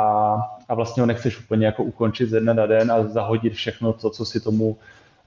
a 0.69 0.73
vlastně 0.73 1.01
ho 1.01 1.07
nechceš 1.07 1.39
úplně 1.39 1.65
jako 1.65 1.83
ukončit 1.83 2.29
ze 2.29 2.39
dne 2.39 2.53
na 2.53 2.65
den 2.65 2.91
a 2.91 3.03
zahodit 3.03 3.53
všechno 3.53 3.93
to, 3.93 4.09
co 4.09 4.25
si 4.25 4.39
tomu 4.39 4.77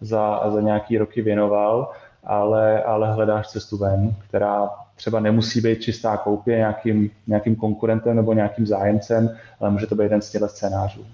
za, 0.00 0.50
za 0.50 0.60
nějaký 0.60 0.98
roky 0.98 1.22
věnoval 1.22 1.90
ale, 2.24 2.82
ale 2.82 3.12
hledáš 3.12 3.48
cestu 3.48 3.76
ven, 3.76 4.14
která 4.28 4.70
třeba 4.98 5.20
nemusí 5.20 5.60
být 5.60 5.82
čistá 5.82 6.16
koupě 6.16 6.56
nějakým, 6.56 7.10
nějakým 7.26 7.56
konkurentem 7.56 8.16
nebo 8.16 8.32
nějakým 8.32 8.66
zájemcem, 8.66 9.36
ale 9.60 9.70
může 9.70 9.86
to 9.86 9.94
být 9.94 10.02
jeden 10.02 10.22
z 10.22 10.30
těchto 10.30 10.48
scénářů. 10.48 11.06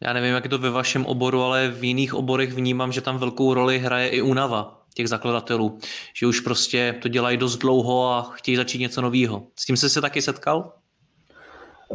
Já 0.00 0.12
nevím, 0.12 0.34
jak 0.34 0.44
je 0.44 0.50
to 0.50 0.58
ve 0.58 0.70
vašem 0.70 1.06
oboru, 1.06 1.42
ale 1.42 1.68
v 1.68 1.84
jiných 1.84 2.14
oborech 2.14 2.52
vnímám, 2.52 2.92
že 2.92 3.00
tam 3.00 3.18
velkou 3.18 3.54
roli 3.54 3.78
hraje 3.78 4.08
i 4.08 4.22
únava 4.22 4.82
těch 4.94 5.08
zakladatelů, 5.08 5.78
že 6.14 6.26
už 6.26 6.40
prostě 6.40 6.94
to 7.02 7.08
dělají 7.08 7.36
dost 7.36 7.56
dlouho 7.56 8.10
a 8.10 8.22
chtějí 8.34 8.56
začít 8.56 8.78
něco 8.78 9.00
nového. 9.00 9.42
S 9.56 9.64
tím 9.64 9.76
jsi 9.76 9.90
se 9.90 10.00
taky 10.00 10.22
setkal? 10.22 10.72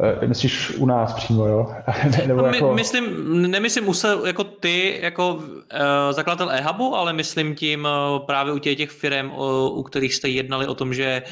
Eh, 0.00 0.26
myslíš 0.26 0.76
u 0.78 0.86
nás 0.86 1.12
přímo, 1.12 1.46
jo? 1.46 1.74
Nebo 2.26 2.42
no, 2.42 2.46
jako... 2.46 2.74
myslím, 2.74 3.04
nemyslím 3.50 3.88
u 3.88 3.94
se, 3.94 4.08
jako 4.26 4.44
ty, 4.44 4.98
jako 5.02 5.34
uh, 5.34 5.42
zakladatel 6.10 6.50
e-hubu, 6.50 6.96
ale 6.96 7.12
myslím 7.12 7.54
tím 7.54 7.84
uh, 7.84 8.26
právě 8.26 8.52
u 8.52 8.58
těch, 8.58 8.76
těch 8.76 8.90
firm, 8.90 9.30
uh, 9.30 9.78
u 9.78 9.82
kterých 9.82 10.14
jste 10.14 10.28
jednali 10.28 10.66
o 10.66 10.74
tom, 10.74 10.94
že 10.94 11.22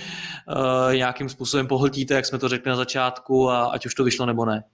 uh, 0.49 0.95
nějakým 0.95 1.29
způsobem 1.29 1.67
pohltíte, 1.67 2.15
jak 2.15 2.27
jsme 2.27 2.39
to 2.39 2.49
řekli 2.49 2.71
na 2.71 2.77
začátku, 2.77 3.51
a 3.51 3.65
ať 3.65 3.87
už 3.87 3.95
to 3.95 4.05
vyšlo 4.05 4.27
nebo 4.27 4.45
ne. 4.45 4.65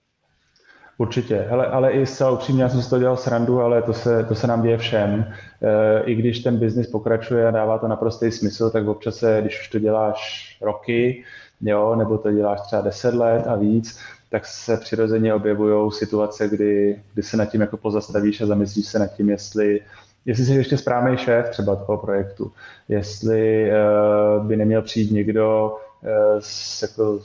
Určitě, 0.99 1.47
Hele, 1.49 1.67
ale 1.67 1.93
i 1.93 2.07
zcela 2.07 2.31
upřímně, 2.31 2.63
já 2.63 2.69
jsem 2.69 2.83
si 2.83 2.91
to 2.91 2.99
dělal 2.99 3.17
srandu, 3.17 3.61
ale 3.61 3.83
to 3.83 3.93
se, 3.93 4.25
to 4.25 4.35
se 4.35 4.47
nám 4.47 4.63
děje 4.63 4.79
všem. 4.79 5.25
E, 5.63 6.03
I 6.05 6.15
když 6.15 6.41
ten 6.41 6.57
biznis 6.57 6.87
pokračuje 6.87 7.49
a 7.49 7.51
dává 7.51 7.79
to 7.79 7.89
naprostý 7.89 8.31
smysl, 8.31 8.71
tak 8.71 8.89
občas 8.89 9.17
se, 9.17 9.39
když 9.41 9.61
už 9.61 9.69
to 9.69 9.79
děláš 9.79 10.19
roky, 10.61 11.25
jo, 11.63 11.97
nebo 11.97 12.19
to 12.19 12.33
děláš 12.33 12.61
třeba 12.61 12.83
10 12.83 13.15
let 13.15 13.47
a 13.47 13.57
víc, 13.57 13.99
tak 14.31 14.47
se 14.47 14.77
přirozeně 14.77 15.35
objevují 15.35 15.93
situace, 15.93 16.49
kdy, 16.49 17.03
kdy 17.15 17.23
se 17.23 17.37
nad 17.37 17.45
tím 17.45 17.61
jako 17.61 17.77
pozastavíš 17.77 18.41
a 18.41 18.47
zamyslíš 18.47 18.87
se 18.87 18.99
nad 18.99 19.07
tím, 19.07 19.31
jestli, 19.31 19.81
jestli 20.25 20.45
jsi 20.45 20.55
ještě 20.55 20.77
správný 20.77 21.17
šéf 21.17 21.49
třeba 21.49 21.77
toho 21.77 21.99
projektu, 21.99 22.53
jestli 22.89 23.71
uh, 23.71 24.47
by 24.47 24.57
neměl 24.57 24.83
přijít 24.83 25.11
někdo 25.11 25.77
uh, 26.03 26.09
s, 26.41 26.83
jako, 26.83 27.21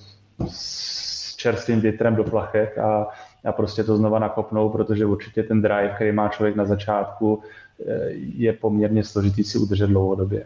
s 0.48 1.36
čerstvým 1.36 1.82
větrem 1.82 2.16
do 2.16 2.24
plachet 2.24 2.78
a, 2.78 3.08
a 3.46 3.52
prostě 3.52 3.84
to 3.84 3.98
znova 3.98 4.20
nakopnou, 4.20 4.70
protože 4.70 5.06
určitě 5.06 5.44
ten 5.44 5.62
drive, 5.62 5.92
který 5.96 6.12
má 6.12 6.30
člověk 6.30 6.56
na 6.56 6.66
začátku, 6.66 7.42
eh, 7.88 8.10
je 8.14 8.54
poměrně 8.54 9.04
složitý 9.04 9.44
si 9.44 9.58
udržet 9.58 9.88
dlouhodobě. 9.88 10.46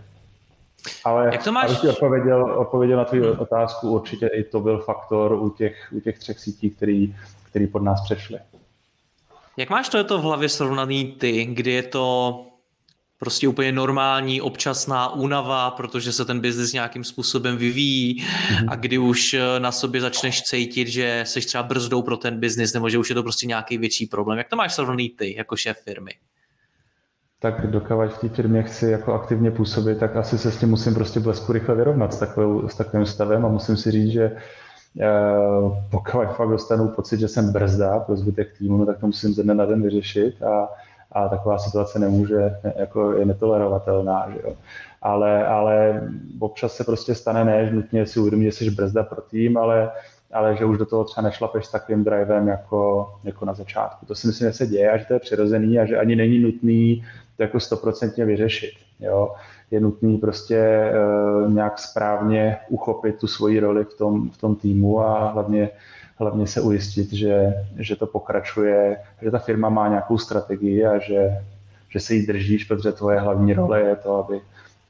Ale 1.03 1.29
Jak 1.31 1.43
to 1.43 1.51
máš? 1.51 1.65
abych 1.65 1.79
ti 1.79 1.89
odpověděl, 1.89 2.59
odpověděl 2.59 2.97
na 2.97 3.05
tvou 3.05 3.31
otázku, 3.31 3.89
určitě 3.89 4.27
i 4.27 4.43
to 4.43 4.59
byl 4.59 4.79
faktor 4.79 5.33
u 5.33 5.49
těch, 5.49 5.87
u 5.91 5.99
těch 5.99 6.19
třech 6.19 6.39
sítí, 6.39 6.69
který, 6.69 7.15
který 7.49 7.67
pod 7.67 7.83
nás 7.83 8.01
přešly. 8.01 8.39
Jak 9.57 9.69
máš 9.69 9.89
to 9.89 10.17
v 10.17 10.21
hlavě 10.21 10.49
srovnaný 10.49 11.05
ty, 11.11 11.45
kdy 11.45 11.71
je 11.71 11.83
to 11.83 12.45
prostě 13.23 13.47
úplně 13.47 13.71
normální, 13.71 14.41
občasná 14.41 15.13
únava, 15.13 15.71
protože 15.71 16.11
se 16.11 16.25
ten 16.25 16.39
biznis 16.39 16.73
nějakým 16.73 17.03
způsobem 17.03 17.57
vyvíjí 17.57 18.21
mm-hmm. 18.21 18.65
a 18.69 18.75
kdy 18.75 18.97
už 18.97 19.33
eh, 19.33 19.59
na 19.59 19.71
sobě 19.71 20.01
začneš 20.01 20.41
cítit, 20.43 20.87
že 20.87 21.23
jsi 21.27 21.41
třeba 21.41 21.63
brzdou 21.63 22.01
pro 22.01 22.17
ten 22.17 22.39
biznis 22.39 22.73
nebo 22.73 22.89
že 22.89 22.97
už 22.97 23.09
je 23.09 23.15
to 23.15 23.23
prostě 23.23 23.47
nějaký 23.47 23.77
větší 23.77 24.05
problém. 24.05 24.37
Jak 24.37 24.49
to 24.49 24.55
máš 24.55 24.73
srovnaný 24.73 25.09
ty 25.09 25.35
jako 25.37 25.55
šéf 25.55 25.77
firmy? 25.83 26.11
Tak 27.41 27.67
dokávat 27.67 28.13
v 28.13 28.19
té 28.19 28.29
firmě 28.29 28.63
chci 28.63 28.91
jako 28.91 29.13
aktivně 29.13 29.51
působit, 29.51 29.99
tak 29.99 30.15
asi 30.15 30.37
se 30.37 30.51
s 30.51 30.57
tím 30.57 30.69
musím 30.69 30.93
prostě 30.93 31.19
blesku 31.19 31.51
rychle 31.51 31.75
vyrovnat 31.75 32.13
s, 32.13 32.19
takovou, 32.19 32.69
s 32.69 32.75
takovým 32.75 33.05
stavem 33.05 33.45
a 33.45 33.49
musím 33.49 33.77
si 33.77 33.91
říct, 33.91 34.11
že 34.11 34.31
uh, 34.31 35.77
pokud 35.91 36.25
fakt 36.35 36.49
dostanu 36.49 36.87
pocit, 36.87 37.19
že 37.19 37.27
jsem 37.27 37.51
brzda 37.51 37.99
pro 37.99 38.15
zbytek 38.15 38.57
týmu, 38.57 38.77
no, 38.77 38.85
tak 38.85 38.99
to 38.99 39.05
musím 39.05 39.33
ze 39.33 39.43
dne 39.43 39.53
na 39.53 39.65
den 39.65 39.81
vyřešit 39.81 40.43
a, 40.43 40.69
a 41.11 41.27
taková 41.29 41.57
situace 41.57 41.99
nemůže, 41.99 42.55
jako 42.75 43.13
je 43.13 43.25
netolerovatelná, 43.25 44.27
že 44.33 44.39
jo. 44.43 44.53
Ale, 45.01 45.47
ale 45.47 46.01
občas 46.39 46.75
se 46.75 46.83
prostě 46.83 47.15
stane 47.15 47.45
ne, 47.45 47.65
že 47.65 47.73
nutně 47.73 48.05
si 48.05 48.19
uvědomí, 48.19 48.45
že 48.45 48.51
jsi 48.51 48.71
brzda 48.71 49.03
pro 49.03 49.21
tým, 49.21 49.57
ale 49.57 49.91
ale 50.33 50.57
že 50.57 50.65
už 50.65 50.77
do 50.77 50.85
toho 50.85 51.03
třeba 51.03 51.27
nešlapeš 51.27 51.65
s 51.65 51.71
takovým 51.71 52.03
drivem 52.03 52.47
jako, 52.47 53.11
jako 53.23 53.45
na 53.45 53.53
začátku. 53.53 54.05
To 54.05 54.15
si 54.15 54.27
myslím, 54.27 54.47
že 54.47 54.53
se 54.53 54.67
děje 54.67 54.91
a 54.91 54.97
že 54.97 55.05
to 55.05 55.13
je 55.13 55.19
přirozený 55.19 55.79
a 55.79 55.85
že 55.85 55.97
ani 55.97 56.15
není 56.15 56.39
nutný 56.39 57.05
to 57.37 57.43
jako 57.43 57.59
stoprocentně 57.59 58.25
vyřešit. 58.25 58.71
Jo? 58.99 59.33
Je 59.71 59.79
nutný 59.79 60.17
prostě 60.17 60.91
uh, 61.43 61.53
nějak 61.53 61.79
správně 61.79 62.57
uchopit 62.69 63.19
tu 63.19 63.27
svoji 63.27 63.59
roli 63.59 63.85
v 63.85 63.93
tom, 63.97 64.29
v 64.29 64.37
tom 64.37 64.55
týmu 64.55 64.99
a 64.99 65.31
hlavně, 65.31 65.69
hlavně 66.15 66.47
se 66.47 66.61
ujistit, 66.61 67.13
že, 67.13 67.53
že 67.77 67.95
to 67.95 68.07
pokračuje, 68.07 68.97
že 69.21 69.31
ta 69.31 69.39
firma 69.39 69.69
má 69.69 69.87
nějakou 69.87 70.17
strategii 70.17 70.85
a 70.85 70.99
že, 70.99 71.29
že 71.89 71.99
se 71.99 72.13
jí 72.13 72.25
držíš, 72.25 72.63
protože 72.63 72.91
tvoje 72.91 73.19
hlavní 73.19 73.53
role 73.53 73.81
je 73.81 73.95
to, 73.95 74.15
aby, 74.15 74.41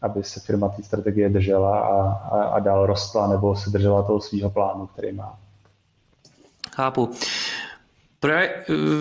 aby 0.02 0.24
se 0.24 0.40
firma 0.40 0.70
té 0.70 0.84
strategie 0.84 1.30
držela 1.30 1.80
a, 1.80 2.12
a, 2.12 2.44
a 2.44 2.60
dál 2.60 2.86
rostla 2.86 3.28
nebo 3.28 3.56
se 3.56 3.70
držela 3.70 4.04
toho 4.04 4.22
svého 4.22 4.50
plánu, 4.50 4.88
který 4.88 5.12
má. 5.12 5.38
Chápu. 6.76 7.12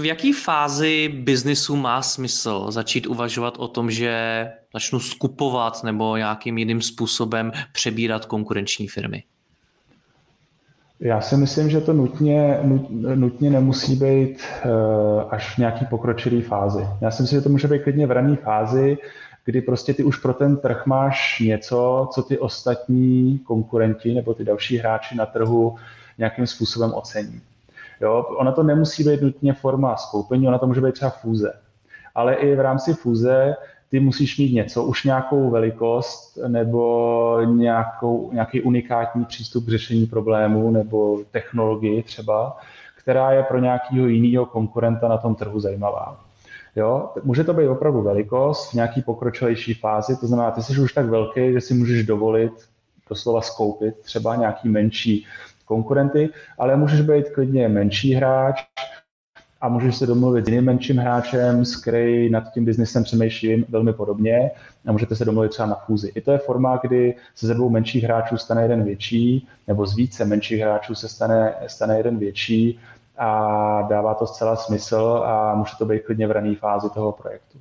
V 0.01 0.05
jaký 0.05 0.33
fázi 0.33 1.09
biznisu 1.09 1.77
má 1.77 2.03
smysl 2.03 2.67
začít 2.71 3.07
uvažovat 3.07 3.55
o 3.59 3.69
tom, 3.69 3.91
že 3.91 4.47
začnu 4.75 5.01
skupovat 5.01 5.85
nebo 5.85 6.17
nějakým 6.17 6.59
jiným 6.59 6.83
způsobem 6.83 7.53
přebírat 7.73 8.25
konkurenční 8.25 8.89
firmy? 8.89 9.23
Já 11.01 11.21
si 11.21 11.37
myslím, 11.37 11.71
že 11.71 11.81
to 11.81 11.93
nutně, 11.93 12.61
nutně 13.15 13.51
nemusí 13.51 13.97
být 13.97 14.43
eh, 14.65 14.69
až 15.31 15.55
v 15.55 15.59
nějaký 15.59 15.87
pokročilý 15.87 16.43
fázi. 16.43 16.87
Já 17.01 17.11
si 17.11 17.23
myslím, 17.23 17.39
že 17.39 17.43
to 17.43 17.49
může 17.49 17.69
být 17.69 17.83
klidně 17.83 18.07
v 18.07 18.11
rané 18.11 18.37
fázi, 18.37 18.99
kdy 19.51 19.61
prostě 19.61 19.95
ty 19.95 20.05
už 20.05 20.17
pro 20.17 20.35
ten 20.35 20.57
trh 20.57 20.87
máš 20.87 21.41
něco, 21.41 22.09
co 22.13 22.23
ty 22.23 22.39
ostatní 22.39 23.39
konkurenti 23.39 24.15
nebo 24.15 24.35
ty 24.35 24.45
další 24.45 24.79
hráči 24.79 25.17
na 25.17 25.27
trhu 25.27 25.77
nějakým 26.19 26.47
způsobem 26.47 26.93
ocení. 26.95 27.41
Jo? 28.01 28.27
Ona 28.39 28.53
to 28.53 28.63
nemusí 28.63 29.05
být 29.05 29.23
nutně 29.23 29.53
forma 29.53 29.97
skoupení, 29.97 30.49
ona 30.49 30.59
to 30.59 30.67
může 30.67 30.81
být 30.81 30.93
třeba 30.93 31.11
fúze. 31.11 31.53
Ale 32.15 32.35
i 32.35 32.55
v 32.57 32.61
rámci 32.61 32.95
fúze 32.95 33.57
ty 33.91 34.01
musíš 34.01 34.39
mít 34.39 34.53
něco, 34.53 34.85
už 34.85 35.05
nějakou 35.05 35.51
velikost 35.51 36.39
nebo 36.49 37.41
nějakou, 37.47 38.31
nějaký 38.33 38.63
unikátní 38.63 39.25
přístup 39.25 39.67
k 39.67 39.69
řešení 39.69 40.07
problému 40.07 40.71
nebo 40.71 41.19
technologii 41.31 42.03
třeba, 42.03 42.57
která 42.99 43.33
je 43.33 43.43
pro 43.43 43.59
nějakého 43.59 44.07
jiného 44.07 44.47
konkurenta 44.47 45.09
na 45.09 45.19
tom 45.19 45.35
trhu 45.35 45.61
zajímavá. 45.61 46.30
Jo? 46.77 47.11
Může 47.23 47.45
to 47.45 47.55
být 47.55 47.69
opravdu 47.69 48.03
velikost 48.03 48.71
v 48.71 48.75
nějaký 48.75 49.03
pokročilejší 49.03 49.75
fázi, 49.75 50.17
to 50.17 50.27
znamená, 50.27 50.51
ty 50.51 50.63
jsi 50.63 50.81
už 50.81 50.93
tak 50.93 51.07
velký, 51.07 51.53
že 51.53 51.61
si 51.61 51.75
můžeš 51.75 52.07
dovolit 52.07 52.53
doslova 53.09 53.41
skoupit 53.41 53.99
třeba 54.03 54.37
nějaký 54.37 54.69
menší 54.69 55.27
konkurenty, 55.65 56.29
ale 56.59 56.77
můžeš 56.77 57.01
být 57.01 57.31
klidně 57.31 57.69
menší 57.69 58.15
hráč 58.15 58.63
a 59.61 59.69
můžeš 59.69 59.97
se 59.97 60.07
domluvit 60.07 60.45
s 60.45 60.49
jiným 60.49 60.65
menším 60.65 60.99
hráčem, 60.99 61.65
s 61.65 61.77
který 61.77 62.31
nad 62.31 62.53
tím 62.53 62.65
biznesem 62.65 63.05
přemýšlí 63.05 63.65
velmi 63.69 63.93
podobně 63.93 64.51
a 64.87 64.93
můžete 64.93 65.17
se 65.17 65.25
domluvit 65.25 65.49
třeba 65.49 65.69
na 65.69 65.75
fúzi. 65.75 66.13
I 66.15 66.21
to 66.21 66.33
je 66.33 66.39
forma, 66.39 66.81
kdy 66.83 67.15
se 67.35 67.47
ze 67.47 67.55
dvou 67.55 67.71
menších 67.71 68.05
hráčů 68.05 68.37
stane 68.37 68.63
jeden 68.63 68.85
větší, 68.85 69.49
nebo 69.69 69.87
z 69.87 69.97
více 69.97 70.25
menších 70.25 70.61
hráčů 70.61 70.95
se 70.95 71.09
stane, 71.09 71.55
stane 71.67 71.97
jeden 71.97 72.19
větší 72.19 72.81
a 73.21 73.83
dává 73.83 74.15
to 74.15 74.27
zcela 74.27 74.57
smysl 74.57 75.23
a 75.27 75.55
může 75.55 75.73
to 75.79 75.87
být 75.87 76.03
klidně 76.07 76.27
v 76.27 76.31
rané 76.31 76.55
fázi 76.55 76.91
toho 76.95 77.13
projektu. 77.13 77.59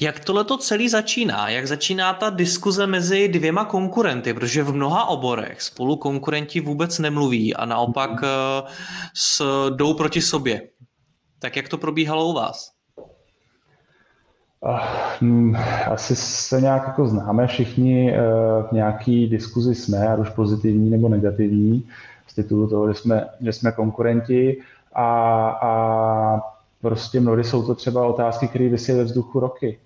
Jak 0.00 0.20
tohle 0.20 0.44
to 0.44 0.58
celý 0.58 0.88
začíná? 0.88 1.48
Jak 1.48 1.66
začíná 1.66 2.14
ta 2.14 2.30
diskuze 2.30 2.86
mezi 2.86 3.28
dvěma 3.28 3.64
konkurenty? 3.64 4.34
Protože 4.34 4.62
v 4.62 4.72
mnoha 4.72 5.04
oborech 5.04 5.62
spolu 5.62 5.96
konkurenti 5.96 6.60
vůbec 6.60 6.98
nemluví 6.98 7.54
a 7.54 7.64
naopak 7.64 8.10
mm-hmm. 8.10 8.64
s, 9.14 9.42
jdou 9.70 9.94
proti 9.94 10.20
sobě. 10.20 10.62
Tak 11.38 11.56
jak 11.56 11.68
to 11.68 11.78
probíhalo 11.78 12.28
u 12.28 12.32
vás? 12.32 12.72
Uh, 15.20 15.56
asi 15.86 16.16
se 16.16 16.60
nějak 16.60 16.86
jako 16.86 17.06
známe 17.06 17.46
všichni, 17.46 18.12
uh, 18.12 18.68
v 18.68 18.72
nějaký 18.72 19.26
diskuzi 19.26 19.74
jsme, 19.74 20.08
ať 20.08 20.18
už 20.18 20.30
pozitivní 20.30 20.90
nebo 20.90 21.08
negativní, 21.08 21.88
z 22.26 22.34
titulu 22.34 22.68
toho, 22.68 22.88
že 22.88 22.94
jsme, 22.94 23.28
že 23.40 23.52
jsme 23.52 23.72
konkurenti 23.72 24.60
a, 24.92 25.48
a 25.48 26.40
prostě 26.80 27.20
mnohdy 27.20 27.44
jsou 27.44 27.66
to 27.66 27.74
třeba 27.74 28.06
otázky, 28.06 28.48
které 28.48 28.68
vysí 28.68 28.92
ve 28.92 29.04
vzduchu 29.04 29.40
roky. 29.40 29.78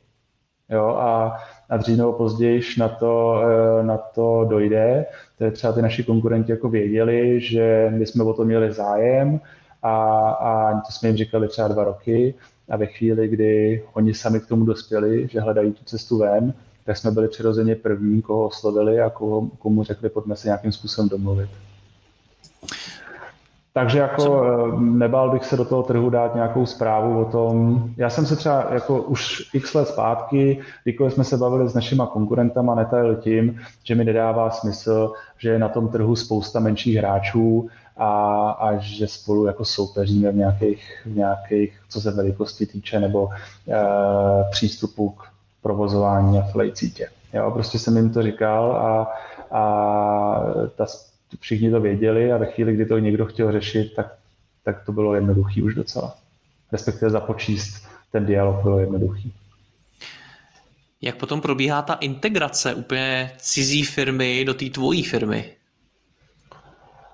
Jo, 0.70 0.86
a, 0.86 1.38
a 1.68 1.76
dřív 1.76 1.98
nebo 1.98 2.12
později 2.12 2.62
na 2.78 2.88
to, 2.88 3.42
eh, 3.42 3.82
na 3.82 3.98
to 3.98 4.46
dojde. 4.48 5.06
To 5.38 5.44
je 5.44 5.50
třeba 5.50 5.72
ty 5.72 5.82
naši 5.82 6.04
konkurenti 6.04 6.52
jako 6.52 6.68
věděli, 6.68 7.40
že 7.40 7.92
my 7.96 8.06
jsme 8.06 8.24
o 8.24 8.32
to 8.34 8.44
měli 8.44 8.72
zájem 8.72 9.40
a, 9.82 10.30
a 10.30 10.80
to 10.80 10.92
jsme 10.92 11.08
jim 11.08 11.16
říkali 11.16 11.48
třeba 11.48 11.68
dva 11.68 11.84
roky 11.84 12.34
a 12.68 12.76
ve 12.76 12.86
chvíli, 12.86 13.28
kdy 13.28 13.82
oni 13.92 14.14
sami 14.14 14.40
k 14.40 14.46
tomu 14.46 14.64
dospěli, 14.64 15.28
že 15.28 15.40
hledají 15.40 15.72
tu 15.72 15.84
cestu 15.84 16.18
ven, 16.18 16.54
tak 16.84 16.96
jsme 16.96 17.10
byli 17.10 17.28
přirozeně 17.28 17.74
první, 17.74 18.22
koho 18.22 18.46
oslovili 18.46 19.00
a 19.00 19.10
koho, 19.10 19.48
komu 19.58 19.84
řekli, 19.84 20.08
pojďme 20.08 20.36
se 20.36 20.48
nějakým 20.48 20.72
způsobem 20.72 21.08
domluvit. 21.08 21.50
Takže 23.76 23.98
jako 23.98 24.44
eh, 24.44 24.80
nebál 24.80 25.30
bych 25.30 25.44
se 25.44 25.56
do 25.56 25.64
toho 25.64 25.82
trhu 25.82 26.10
dát 26.10 26.34
nějakou 26.34 26.66
zprávu 26.66 27.20
o 27.20 27.25
tom. 27.25 27.84
Já 27.96 28.10
jsem 28.10 28.26
se 28.26 28.36
třeba 28.36 28.66
jako 28.72 29.02
už 29.02 29.50
x 29.54 29.75
let 29.75 29.88
zpátky, 29.88 30.60
když 30.84 30.96
jsme 31.08 31.25
se 31.25 31.36
bavili 31.36 31.68
s 31.68 31.75
našima 31.75 32.06
konkurentama, 32.06 32.75
netajil 32.75 33.16
tím, 33.16 33.60
že 33.84 33.94
mi 33.94 34.04
nedává 34.04 34.50
smysl, 34.50 35.12
že 35.38 35.50
je 35.50 35.58
na 35.58 35.68
tom 35.68 35.88
trhu 35.88 36.16
spousta 36.16 36.60
menších 36.60 36.96
hráčů 36.96 37.68
a, 37.96 38.50
a 38.50 38.76
že 38.76 39.06
spolu 39.06 39.46
jako 39.46 39.64
soupeříme 39.64 40.32
v 40.32 40.36
nějakých, 40.36 41.02
v 41.06 41.16
nějakých, 41.16 41.80
co 41.88 42.00
se 42.00 42.10
velikosti 42.10 42.66
týče, 42.66 43.00
nebo 43.00 43.28
e, 43.68 43.78
přístupu 44.50 45.08
k 45.08 45.22
provozování 45.62 46.38
affiliate 46.38 46.76
sítě. 46.76 47.08
Jo, 47.32 47.50
prostě 47.50 47.78
jsem 47.78 47.96
jim 47.96 48.10
to 48.10 48.22
říkal 48.22 48.72
a, 48.72 49.12
a 49.50 50.40
ta 50.76 50.86
všichni 51.40 51.70
to 51.70 51.80
věděli 51.80 52.32
a 52.32 52.36
ve 52.36 52.46
chvíli, 52.46 52.74
kdy 52.74 52.86
to 52.86 52.98
někdo 52.98 53.26
chtěl 53.26 53.52
řešit, 53.52 53.94
tak, 53.94 54.14
tak 54.64 54.84
to 54.86 54.92
bylo 54.92 55.14
jednoduchý 55.14 55.62
už 55.62 55.74
docela. 55.74 56.14
Respektive 56.72 57.10
započíst 57.10 57.88
ten 58.12 58.26
dialog 58.26 58.62
bylo 58.62 58.78
jednoduchý. 58.78 59.32
Jak 61.02 61.16
potom 61.16 61.40
probíhá 61.40 61.82
ta 61.82 61.94
integrace 61.94 62.74
úplně 62.74 63.30
cizí 63.36 63.82
firmy 63.82 64.44
do 64.44 64.54
té 64.54 64.64
tvojí 64.64 65.02
firmy? 65.02 65.44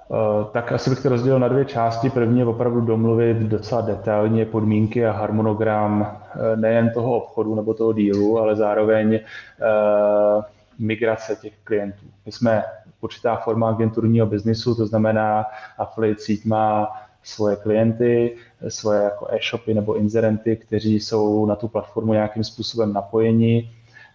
Uh, 0.08 0.44
tak 0.52 0.72
asi 0.72 0.90
bych 0.90 1.00
to 1.00 1.08
rozdělil 1.08 1.38
na 1.38 1.48
dvě 1.48 1.64
části. 1.64 2.10
První 2.10 2.38
je 2.38 2.46
opravdu 2.46 2.80
domluvit 2.80 3.36
docela 3.36 3.80
detailně 3.80 4.46
podmínky 4.46 5.06
a 5.06 5.12
harmonogram 5.12 6.00
uh, 6.00 6.60
nejen 6.60 6.90
toho 6.94 7.16
obchodu 7.16 7.54
nebo 7.54 7.74
toho 7.74 7.92
dílu, 7.92 8.38
ale 8.38 8.56
zároveň 8.56 9.14
uh, 9.14 10.44
migrace 10.78 11.36
těch 11.36 11.52
klientů. 11.64 12.06
My 12.26 12.32
jsme 12.32 12.62
určitá 13.02 13.36
forma 13.36 13.68
agenturního 13.68 14.26
biznisu, 14.26 14.74
to 14.74 14.86
znamená 14.86 15.44
affiliate 15.78 16.20
síť 16.20 16.44
má 16.44 16.88
svoje 17.22 17.56
klienty, 17.56 18.36
svoje 18.68 19.02
jako 19.02 19.26
e-shopy 19.30 19.74
nebo 19.74 19.94
inzerenty, 19.94 20.56
kteří 20.56 21.00
jsou 21.00 21.46
na 21.46 21.56
tu 21.56 21.68
platformu 21.68 22.12
nějakým 22.12 22.44
způsobem 22.44 22.92
napojeni 22.92 23.70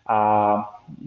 a 0.07 0.55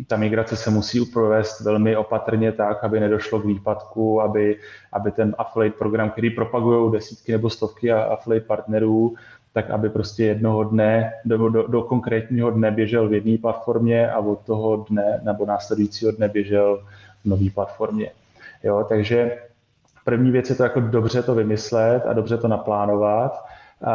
ta 0.07 0.17
migrace 0.17 0.57
se 0.57 0.71
musí 0.71 1.07
provést 1.07 1.61
velmi 1.61 1.97
opatrně 1.97 2.53
tak, 2.53 2.85
aby 2.85 3.01
nedošlo 3.01 3.41
k 3.41 3.45
výpadku, 3.45 4.23
aby, 4.23 4.59
aby 4.93 5.11
ten 5.11 5.35
affiliate 5.39 5.79
program, 5.79 6.11
který 6.11 6.31
propagují 6.31 6.93
desítky 6.93 7.33
nebo 7.33 7.51
stovky 7.51 7.93
affiliate 7.93 8.47
partnerů, 8.47 9.15
tak 9.53 9.71
aby 9.71 9.91
prostě 9.91 10.25
jednoho 10.25 10.65
dne 10.65 11.13
do, 11.25 11.49
do, 11.49 11.67
do 11.67 11.83
konkrétního 11.83 12.51
dne 12.51 12.71
běžel 12.71 13.09
v 13.09 13.13
jedné 13.13 13.39
platformě 13.39 14.11
a 14.11 14.19
od 14.19 14.41
toho 14.41 14.87
dne 14.91 15.21
nebo 15.25 15.47
následujícího 15.47 16.13
dne 16.13 16.29
běžel 16.29 16.85
nové 17.25 17.51
platformě. 17.55 18.11
Jo, 18.63 18.87
takže 18.89 19.39
první 20.05 20.31
věc 20.31 20.51
je 20.51 20.57
to 20.57 20.63
jako 20.63 20.81
dobře 20.81 21.23
to 21.23 21.35
vymyslet 21.35 22.07
a 22.07 22.13
dobře 22.13 22.39
to 22.39 22.49
naplánovat. 22.49 23.45
A, 23.85 23.93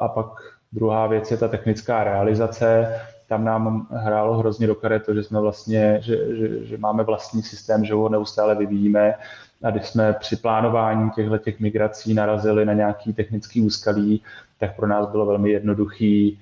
a 0.00 0.08
pak 0.08 0.26
druhá 0.72 1.06
věc 1.06 1.30
je 1.30 1.36
ta 1.36 1.48
technická 1.48 2.04
realizace. 2.04 3.00
Tam 3.28 3.44
nám 3.44 3.86
hrálo 3.90 4.38
hrozně 4.38 4.66
do 4.66 4.74
karet 4.74 5.06
to, 5.06 5.14
že 5.14 5.22
jsme 5.22 5.40
vlastně, 5.40 5.98
že, 6.02 6.36
že, 6.36 6.64
že 6.64 6.78
máme 6.78 7.02
vlastní 7.02 7.42
systém, 7.42 7.84
že 7.84 7.94
ho 7.94 8.08
neustále 8.08 8.54
vyvíjíme 8.54 9.14
a 9.62 9.70
když 9.70 9.88
jsme 9.88 10.12
při 10.12 10.36
plánování 10.36 11.10
těchto 11.10 11.38
těch 11.38 11.60
migrací 11.60 12.14
narazili 12.14 12.64
na 12.64 12.72
nějaký 12.72 13.12
technický 13.12 13.60
úskalí, 13.60 14.22
tak 14.58 14.76
pro 14.76 14.86
nás 14.86 15.08
bylo 15.08 15.26
velmi 15.26 15.50
jednoduchý 15.50 16.40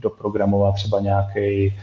doprogramovat 0.00 0.74
třeba 0.74 1.00
nějaký, 1.00 1.74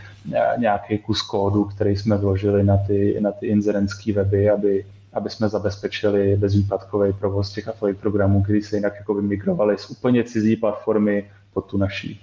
nějaký 0.57 0.97
kus 0.97 1.21
kódu, 1.21 1.63
který 1.63 1.97
jsme 1.97 2.17
vložili 2.17 2.63
na 2.63 2.77
ty, 2.77 3.17
na 3.21 3.31
ty 3.31 3.47
inzerentské 3.47 4.13
weby, 4.13 4.49
aby, 4.49 4.85
aby 5.13 5.29
jsme 5.29 5.49
zabezpečili 5.49 6.35
bezvýpadkový 6.35 7.13
provoz 7.13 7.53
těch 7.53 7.67
affiliate 7.67 8.01
programů, 8.01 8.43
který 8.43 8.61
se 8.61 8.75
jinak 8.75 8.93
jako 8.95 9.13
migrovali 9.13 9.77
z 9.77 9.89
úplně 9.89 10.23
cizí 10.23 10.55
platformy 10.55 11.31
pod 11.53 11.61
tu 11.61 11.77
naší. 11.77 12.21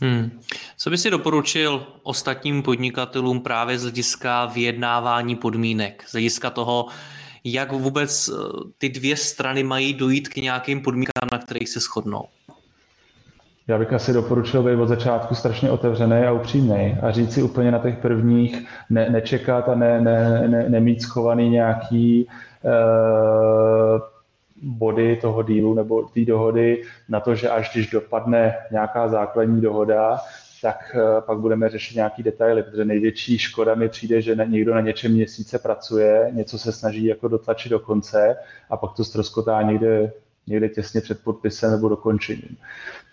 Hmm. 0.00 0.40
Co 0.76 0.90
by 0.90 0.98
si 0.98 1.10
doporučil 1.10 1.86
ostatním 2.02 2.62
podnikatelům 2.62 3.40
právě 3.40 3.78
z 3.78 3.82
hlediska 3.82 4.46
vyjednávání 4.46 5.36
podmínek, 5.36 6.04
z 6.08 6.12
hlediska 6.12 6.50
toho, 6.50 6.86
jak 7.44 7.72
vůbec 7.72 8.28
eh, 8.28 8.32
ty 8.78 8.88
dvě 8.88 9.16
strany 9.16 9.62
mají 9.62 9.94
dojít 9.94 10.28
k 10.28 10.36
nějakým 10.36 10.80
podmínkám, 10.80 11.28
na 11.32 11.38
kterých 11.38 11.68
se 11.68 11.80
shodnou? 11.80 12.24
Já 13.68 13.78
bych 13.78 13.92
asi 13.92 14.12
doporučil 14.12 14.62
být 14.62 14.82
od 14.82 14.86
začátku 14.86 15.34
strašně 15.34 15.70
otevřený 15.70 16.16
a 16.16 16.32
upřímný 16.32 16.96
a 17.02 17.10
říct 17.10 17.34
si 17.34 17.42
úplně 17.42 17.70
na 17.70 17.78
těch 17.78 17.98
prvních 17.98 18.66
ne, 18.90 19.10
nečekat 19.10 19.68
a 19.68 19.74
ne, 19.74 20.00
ne, 20.00 20.48
ne, 20.48 20.68
nemít 20.68 21.02
schovaný 21.02 21.50
nějaký 21.50 22.26
uh, 22.64 24.00
body 24.62 25.16
toho 25.16 25.42
dílu 25.42 25.74
nebo 25.74 26.02
té 26.02 26.24
dohody 26.24 26.82
na 27.08 27.20
to, 27.20 27.34
že 27.34 27.50
až 27.50 27.72
když 27.72 27.90
dopadne 27.90 28.56
nějaká 28.70 29.08
základní 29.08 29.60
dohoda, 29.60 30.18
tak 30.62 30.96
eh, 30.96 31.20
pak 31.20 31.38
budeme 31.38 31.68
řešit 31.68 31.94
nějaký 31.94 32.22
detaily, 32.22 32.62
protože 32.62 32.84
největší 32.84 33.38
škoda 33.38 33.74
mi 33.74 33.88
přijde, 33.88 34.22
že 34.22 34.36
někdo 34.46 34.74
na 34.74 34.80
něčem 34.80 35.12
měsíce 35.12 35.58
pracuje, 35.58 36.30
něco 36.32 36.58
se 36.58 36.72
snaží 36.72 37.04
jako 37.04 37.28
dotlačit 37.28 37.68
do 37.68 37.80
konce 37.80 38.36
a 38.70 38.76
pak 38.76 38.92
to 38.92 39.04
ztroskotá 39.04 39.62
někde, 39.62 40.12
někde 40.46 40.68
těsně 40.68 41.00
před 41.00 41.24
podpisem 41.24 41.70
nebo 41.70 41.88
dokončením. 41.88 42.56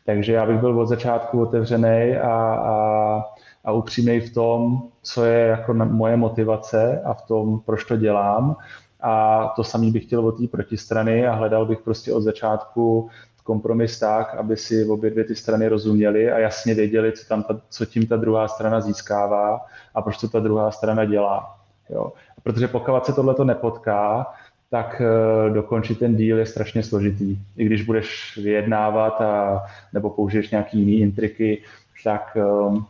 Takže 0.06 0.34
já 0.34 0.46
bych 0.46 0.58
byl 0.58 0.80
od 0.80 0.86
začátku 0.86 1.42
otevřený 1.42 2.18
a, 2.18 2.34
a, 2.54 3.24
a 3.66 3.72
upřímný 3.72 4.20
v 4.20 4.34
tom, 4.34 4.82
co 5.02 5.26
je 5.26 5.40
jako 5.40 5.74
moje 5.74 6.18
motivace 6.18 7.02
a 7.06 7.14
v 7.14 7.22
tom, 7.22 7.60
proč 7.60 7.84
to 7.84 7.98
dělám 7.98 8.56
a 9.02 9.48
to 9.56 9.64
samý 9.64 9.92
bych 9.92 10.04
chtěl 10.04 10.28
od 10.28 10.38
té 10.38 10.48
protistrany 10.48 11.28
a 11.28 11.34
hledal 11.34 11.66
bych 11.66 11.80
prostě 11.80 12.14
od 12.14 12.22
začátku 12.22 13.10
kompromis 13.44 14.00
tak, 14.00 14.36
aby 14.36 14.58
si 14.58 14.86
obě 14.86 15.10
dvě 15.10 15.24
ty 15.24 15.36
strany 15.36 15.68
rozuměly 15.68 16.32
a 16.32 16.40
jasně 16.40 16.74
věděli, 16.74 17.12
co, 17.12 17.28
tam 17.28 17.44
ta, 17.44 17.62
co 17.70 17.86
tím 17.86 18.08
ta 18.08 18.18
druhá 18.18 18.48
strana 18.48 18.82
získává 18.82 19.66
a 19.96 20.02
proč 20.02 20.18
to 20.18 20.30
ta 20.30 20.40
druhá 20.40 20.72
strana 20.72 21.06
dělá. 21.06 21.58
Jo. 21.90 22.14
Protože 22.44 22.68
pokud 22.68 23.06
se 23.06 23.14
tohle 23.14 23.36
nepotká, 23.44 24.26
tak 24.70 25.02
uh, 25.02 25.54
dokončit 25.54 26.00
ten 26.00 26.16
díl 26.16 26.38
je 26.38 26.46
strašně 26.46 26.84
složitý. 26.84 27.38
I 27.58 27.66
když 27.66 27.82
budeš 27.82 28.40
vyjednávat 28.44 29.22
a, 29.22 29.64
nebo 29.94 30.10
použiješ 30.10 30.52
nějaký 30.52 30.80
jiný 30.80 31.00
intriky, 31.00 31.64
tak 32.04 32.38
um, 32.70 32.86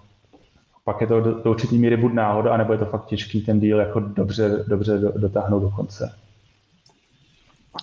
pak 0.84 1.02
je 1.02 1.08
to 1.08 1.22
do, 1.22 1.34
do 1.34 1.52
určitý 1.52 1.78
míry 1.78 1.98
buď 1.98 2.14
náhoda, 2.14 2.54
anebo 2.54 2.74
je 2.74 2.80
to 2.80 2.86
fakt 2.86 3.06
těžký 3.06 3.42
ten 3.42 3.60
díl 3.60 3.80
jako 3.80 4.00
dobře, 4.00 4.66
dobře 4.68 4.98
dotáhnout 4.98 5.60
do 5.60 5.70
konce. 5.70 6.16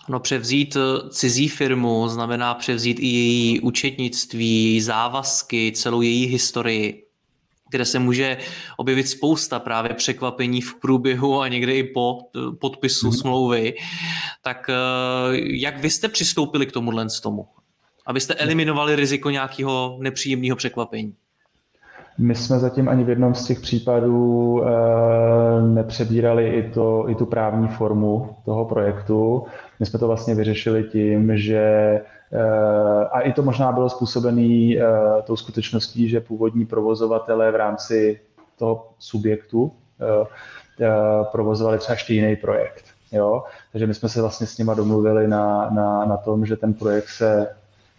No 0.08 0.20
převzít 0.20 0.76
eh, 0.76 1.10
cizí 1.10 1.48
firmu 1.48 2.08
znamená 2.08 2.54
převzít 2.54 2.98
i 3.00 3.06
její 3.06 3.60
účetnictví, 3.60 4.64
její 4.64 4.80
závazky, 4.80 5.72
celou 5.72 6.00
její 6.00 6.26
historii. 6.26 7.05
Kde 7.70 7.84
se 7.84 7.98
může 7.98 8.36
objevit 8.76 9.08
spousta 9.08 9.58
právě 9.58 9.94
překvapení 9.94 10.60
v 10.60 10.74
průběhu 10.74 11.40
a 11.40 11.48
někdy 11.48 11.78
i 11.78 11.84
po 11.84 12.18
podpisu 12.60 13.06
hmm. 13.06 13.16
smlouvy. 13.16 13.74
Tak 14.42 14.70
jak 15.32 15.78
vy 15.80 15.90
jste 15.90 16.08
přistoupili 16.08 16.66
k 16.66 16.72
tomuhle 16.72 17.10
z 17.10 17.20
tomu? 17.20 17.46
Abyste 18.06 18.34
eliminovali 18.34 18.96
riziko 18.96 19.30
nějakého 19.30 19.98
nepříjemného 20.00 20.56
překvapení? 20.56 21.14
My 22.18 22.34
jsme 22.34 22.58
zatím 22.58 22.88
ani 22.88 23.04
v 23.04 23.08
jednom 23.08 23.34
z 23.34 23.46
těch 23.46 23.60
případů 23.60 24.62
e, 24.62 24.70
nepřebírali 25.62 26.48
i, 26.48 26.70
to, 26.70 27.10
i 27.10 27.14
tu 27.14 27.26
právní 27.26 27.68
formu 27.68 28.36
toho 28.44 28.64
projektu. 28.64 29.44
My 29.80 29.86
jsme 29.86 29.98
to 29.98 30.06
vlastně 30.06 30.34
vyřešili 30.34 30.84
tím, 30.84 31.36
že 31.36 32.00
a 33.12 33.20
i 33.20 33.32
to 33.32 33.42
možná 33.42 33.72
bylo 33.72 33.88
způsobené 33.88 34.42
e, 34.42 34.82
tou 35.24 35.36
skutečností, 35.36 36.08
že 36.08 36.20
původní 36.20 36.66
provozovatelé 36.66 37.52
v 37.52 37.56
rámci 37.56 38.20
toho 38.58 38.88
subjektu 38.98 39.72
e, 40.00 40.26
e, 40.86 41.24
provozovali 41.32 41.78
třeba 41.78 41.94
ještě 41.94 42.14
jiný 42.14 42.36
projekt. 42.36 42.84
Jo? 43.12 43.44
Takže 43.72 43.86
my 43.86 43.94
jsme 43.94 44.08
se 44.08 44.20
vlastně 44.20 44.46
s 44.46 44.58
nima 44.58 44.74
domluvili 44.74 45.28
na, 45.28 45.70
na, 45.70 46.04
na 46.04 46.16
tom, 46.16 46.46
že 46.46 46.56
ten 46.56 46.74
projekt 46.74 47.08
se 47.08 47.48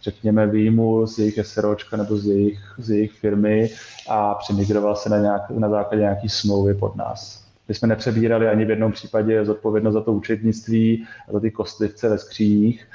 řekněme, 0.02 0.46
výjmu 0.46 1.06
z 1.06 1.18
jejich 1.18 1.46
SROčka 1.46 1.96
nebo 1.96 2.16
z 2.16 2.26
jejich, 2.26 2.60
z 2.78 2.90
jejich 2.90 3.12
firmy 3.12 3.70
a 4.08 4.34
přemigroval 4.34 4.96
se 4.96 5.08
na, 5.08 5.18
nějak, 5.18 5.50
na 5.50 5.68
základě 5.68 6.02
nějaký 6.02 6.28
smlouvy 6.28 6.74
pod 6.74 6.96
nás. 6.96 7.44
My 7.68 7.74
jsme 7.74 7.88
nepřebírali 7.88 8.48
ani 8.48 8.64
v 8.64 8.70
jednom 8.70 8.92
případě 8.92 9.44
zodpovědnost 9.44 9.94
za 9.94 10.00
to 10.00 10.12
účetnictví 10.12 11.06
a 11.28 11.32
za 11.32 11.40
ty 11.40 11.50
kostlivce 11.50 12.08
ve 12.08 12.18
skříních 12.18 12.86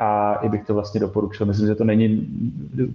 a 0.00 0.34
i 0.34 0.48
bych 0.48 0.66
to 0.66 0.74
vlastně 0.74 1.00
doporučil. 1.00 1.46
Myslím, 1.46 1.66
že 1.66 1.74
to 1.74 1.84
není, 1.84 2.28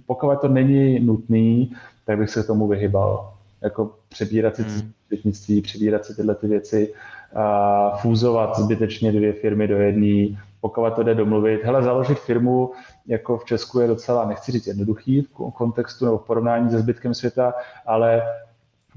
pokud 0.06 0.40
to 0.40 0.48
není 0.48 1.00
nutný, 1.00 1.72
tak 2.04 2.18
bych 2.18 2.30
se 2.30 2.42
tomu 2.42 2.68
vyhybal. 2.68 3.32
Jako 3.60 3.90
přebírat 4.08 4.56
si 4.56 4.62
hmm. 4.62 5.62
přebírat 5.62 6.04
si 6.04 6.16
tyhle 6.16 6.34
ty 6.34 6.46
věci, 6.46 6.94
a 7.34 7.96
fúzovat 7.96 8.58
zbytečně 8.58 9.12
dvě 9.12 9.32
firmy 9.32 9.68
do 9.68 9.76
jedné, 9.76 10.38
pokud 10.60 10.90
to 10.94 11.02
jde 11.02 11.14
domluvit. 11.14 11.64
Hele, 11.64 11.82
založit 11.82 12.18
firmu 12.18 12.72
jako 13.06 13.38
v 13.38 13.44
Česku 13.44 13.80
je 13.80 13.88
docela, 13.88 14.26
nechci 14.26 14.52
říct 14.52 14.66
jednoduchý 14.66 15.22
v 15.22 15.28
kontextu 15.52 16.04
nebo 16.04 16.18
v 16.18 16.26
porovnání 16.26 16.70
se 16.70 16.78
zbytkem 16.78 17.14
světa, 17.14 17.54
ale 17.86 18.22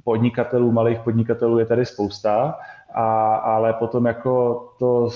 podnikatelů, 0.04 0.72
malých 0.72 1.00
podnikatelů 1.00 1.60
je 1.60 1.66
tady 1.66 1.86
spousta, 1.86 2.56
a, 2.94 3.36
ale 3.36 3.74
potom 3.74 4.06
jako 4.06 4.66
to 4.80 5.10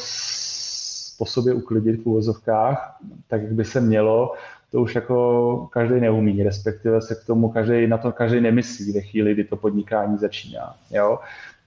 po 1.17 1.25
sobě 1.25 1.53
uklidit 1.53 2.03
v 2.03 2.05
úvozovkách, 2.05 2.97
tak 3.27 3.41
jak 3.41 3.51
by 3.51 3.65
se 3.65 3.81
mělo, 3.81 4.33
to 4.71 4.81
už 4.81 4.95
jako 4.95 5.69
každý 5.71 5.99
neumí, 5.99 6.43
respektive 6.43 7.01
se 7.01 7.15
k 7.15 7.25
tomu 7.25 7.49
každý, 7.49 7.87
na 7.87 7.97
to 7.97 8.11
každý 8.11 8.41
nemyslí 8.41 8.91
ve 8.91 9.01
chvíli, 9.01 9.33
kdy 9.33 9.43
to 9.43 9.55
podnikání 9.55 10.17
začíná. 10.17 10.75
Jo? 10.91 11.19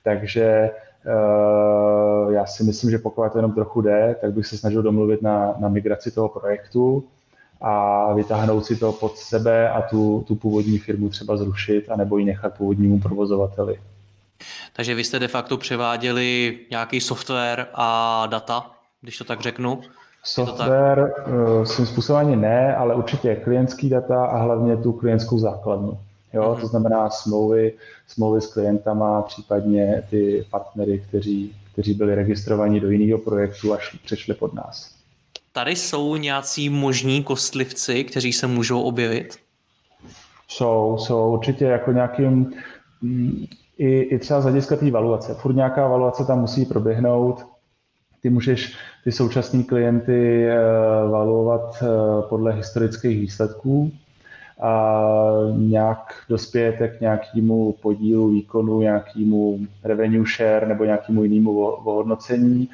Takže 0.02 0.70
uh, 1.06 2.32
já 2.32 2.46
si 2.46 2.64
myslím, 2.64 2.90
že 2.90 2.98
pokud 2.98 3.32
to 3.32 3.38
jenom 3.38 3.52
trochu 3.52 3.80
jde, 3.80 4.16
tak 4.20 4.32
bych 4.32 4.46
se 4.46 4.58
snažil 4.58 4.82
domluvit 4.82 5.22
na, 5.22 5.54
na 5.58 5.68
migraci 5.68 6.10
toho 6.10 6.28
projektu, 6.28 7.04
a 7.60 8.12
vytáhnout 8.12 8.66
si 8.66 8.76
to 8.76 8.92
pod 8.92 9.18
sebe 9.18 9.70
a 9.70 9.82
tu, 9.82 10.24
tu 10.28 10.34
původní 10.34 10.78
firmu 10.78 11.08
třeba 11.08 11.36
zrušit 11.36 11.90
a 11.90 11.96
nebo 11.96 12.18
ji 12.18 12.24
nechat 12.24 12.54
původnímu 12.54 13.00
provozovateli. 13.00 13.80
Takže 14.72 14.94
vy 14.94 15.04
jste 15.04 15.18
de 15.18 15.28
facto 15.28 15.56
převáděli 15.56 16.58
nějaký 16.70 17.00
software 17.00 17.66
a 17.74 18.26
data, 18.26 18.70
když 19.06 19.18
to 19.18 19.24
tak 19.24 19.40
řeknu? 19.40 19.80
Software 20.24 21.12
tak? 21.16 21.28
Eh, 21.28 21.66
svým 21.66 21.86
způsobem 21.86 22.26
ani 22.26 22.36
ne, 22.36 22.76
ale 22.76 22.94
určitě 22.94 23.36
klientský 23.36 23.88
data 23.88 24.26
a 24.26 24.38
hlavně 24.38 24.76
tu 24.76 24.92
klientskou 24.92 25.38
základnu. 25.38 25.98
Jo, 26.32 26.42
mm-hmm. 26.42 26.60
to 26.60 26.66
znamená 26.66 27.10
smlouvy, 27.10 27.72
smlouvy 28.06 28.40
s 28.40 28.52
klientama, 28.52 29.22
případně 29.22 30.02
ty 30.10 30.46
partnery, 30.50 31.04
kteří, 31.08 31.56
kteří 31.72 31.94
byli 31.94 32.14
registrovaní 32.14 32.80
do 32.80 32.90
jiného 32.90 33.18
projektu 33.18 33.74
a 33.74 33.78
šli, 33.78 33.98
přešli 34.04 34.34
pod 34.34 34.54
nás. 34.54 34.94
Tady 35.52 35.76
jsou 35.76 36.16
nějací 36.16 36.70
možní 36.70 37.22
kostlivci, 37.22 38.04
kteří 38.04 38.32
se 38.32 38.46
můžou 38.46 38.82
objevit? 38.82 39.36
Jsou, 40.48 40.96
jsou 40.98 41.32
určitě 41.32 41.64
jako 41.64 41.92
nějakým, 41.92 42.52
mm, 43.02 43.44
i, 43.78 44.00
i 44.00 44.18
třeba 44.18 44.40
z 44.40 44.44
hlediska 44.44 44.76
té 44.76 44.90
valuace. 44.90 45.34
Furt 45.34 45.54
nějaká 45.54 45.88
valuace 45.88 46.24
tam 46.24 46.40
musí 46.40 46.64
proběhnout. 46.64 47.55
Ty 48.26 48.30
můžeš 48.30 48.76
ty 49.04 49.12
současné 49.12 49.62
klienty 49.62 50.46
eh, 50.48 50.58
valuovat 51.10 51.82
eh, 51.82 51.86
podle 52.28 52.52
historických 52.52 53.20
výsledků 53.20 53.92
a 54.60 54.92
nějak 55.56 56.14
dospějete 56.28 56.88
k 56.88 57.00
nějakému 57.00 57.72
podílu 57.72 58.28
výkonu, 58.28 58.80
nějakému 58.80 59.58
revenue 59.84 60.24
share 60.36 60.66
nebo 60.66 60.84
nějakému 60.84 61.22
jinému 61.22 61.60
ohodnocení 61.66 62.68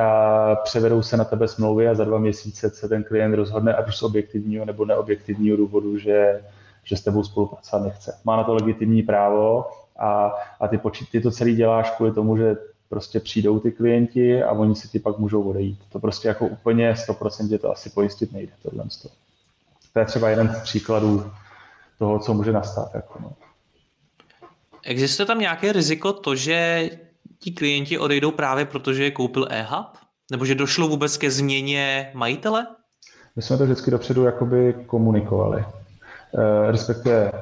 a 0.00 0.56
převedou 0.56 1.02
se 1.02 1.16
na 1.16 1.24
tebe 1.24 1.48
smlouvy 1.48 1.88
a 1.88 1.94
za 1.94 2.04
dva 2.04 2.18
měsíce 2.18 2.70
se 2.70 2.88
ten 2.88 3.04
klient 3.04 3.34
rozhodne, 3.34 3.74
ať 3.74 3.88
už 3.88 3.96
z 3.96 4.02
objektivního 4.02 4.64
nebo 4.64 4.84
neobjektivního 4.84 5.56
důvodu, 5.56 5.98
že, 5.98 6.42
že 6.84 6.96
s 6.96 7.02
tebou 7.02 7.24
spolupracovat 7.24 7.84
nechce. 7.84 8.18
Má 8.24 8.36
na 8.36 8.44
to 8.44 8.54
legitimní 8.54 9.02
právo 9.02 9.64
a, 9.98 10.34
a 10.60 10.68
ty, 10.68 10.78
počít, 10.78 11.10
ty 11.10 11.20
to 11.20 11.30
celý 11.30 11.56
děláš 11.56 11.90
kvůli 11.90 12.12
tomu, 12.12 12.36
že 12.36 12.56
prostě 12.94 13.20
přijdou 13.20 13.60
ty 13.60 13.72
klienti 13.72 14.42
a 14.42 14.52
oni 14.52 14.74
si 14.74 14.88
ti 14.88 14.98
pak 14.98 15.18
můžou 15.18 15.42
odejít. 15.42 15.78
To 15.92 15.98
prostě 15.98 16.28
jako 16.28 16.46
úplně 16.46 16.92
100% 16.92 17.58
to 17.58 17.72
asi 17.72 17.90
pojistit 17.90 18.32
nejde, 18.32 18.52
tohle. 18.62 18.84
To 19.92 19.98
je 19.98 20.04
třeba 20.04 20.28
jeden 20.28 20.54
z 20.54 20.62
příkladů 20.62 21.30
toho, 21.98 22.18
co 22.18 22.34
může 22.34 22.52
nastat. 22.52 22.94
Jako 22.94 23.18
no. 23.22 23.32
Existuje 24.84 25.26
tam 25.26 25.38
nějaké 25.38 25.72
riziko 25.72 26.12
to, 26.12 26.36
že 26.36 26.90
ti 27.38 27.50
klienti 27.50 27.98
odejdou 27.98 28.30
právě 28.30 28.64
proto, 28.64 28.92
že 28.92 29.04
je 29.04 29.10
koupil 29.10 29.46
e-hub? 29.50 29.98
Nebo 30.30 30.44
že 30.44 30.54
došlo 30.54 30.88
vůbec 30.88 31.16
ke 31.16 31.30
změně 31.30 32.10
majitele? 32.14 32.66
My 33.36 33.42
jsme 33.42 33.58
to 33.58 33.64
vždycky 33.64 33.90
dopředu 33.90 34.24
jakoby 34.24 34.74
komunikovali. 34.86 35.60
E, 35.60 36.70
respektive 36.70 37.32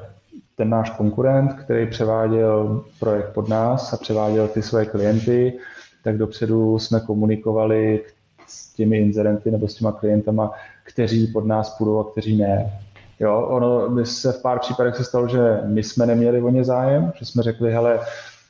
ten 0.63 0.71
náš 0.71 0.91
konkurent, 0.91 1.53
který 1.53 1.87
převáděl 1.87 2.85
projekt 3.01 3.33
pod 3.35 3.49
nás 3.49 3.93
a 3.93 3.97
převáděl 3.97 4.49
ty 4.49 4.63
své 4.63 4.87
klienty, 4.87 5.59
tak 6.05 6.19
dopředu 6.19 6.79
jsme 6.79 7.01
komunikovali 7.01 8.05
s 8.47 8.75
těmi 8.75 8.99
inzerenty 8.99 9.51
nebo 9.51 9.69
s 9.69 9.75
těma 9.75 9.93
klientama, 9.93 10.51
kteří 10.85 11.27
pod 11.27 11.47
nás 11.47 11.77
půjdou 11.79 12.01
a 12.01 12.11
kteří 12.11 12.37
ne. 12.37 12.81
Jo, 13.21 13.41
ono 13.41 13.89
by 13.89 14.07
se 14.07 14.33
v 14.33 14.43
pár 14.43 14.59
případech 14.59 14.97
se 14.97 15.05
stalo, 15.05 15.29
že 15.29 15.61
my 15.65 15.83
jsme 15.83 16.07
neměli 16.07 16.43
o 16.43 16.49
ně 16.49 16.65
zájem, 16.65 17.13
že 17.19 17.27
jsme 17.27 17.43
řekli, 17.43 17.73
hele, 17.73 18.01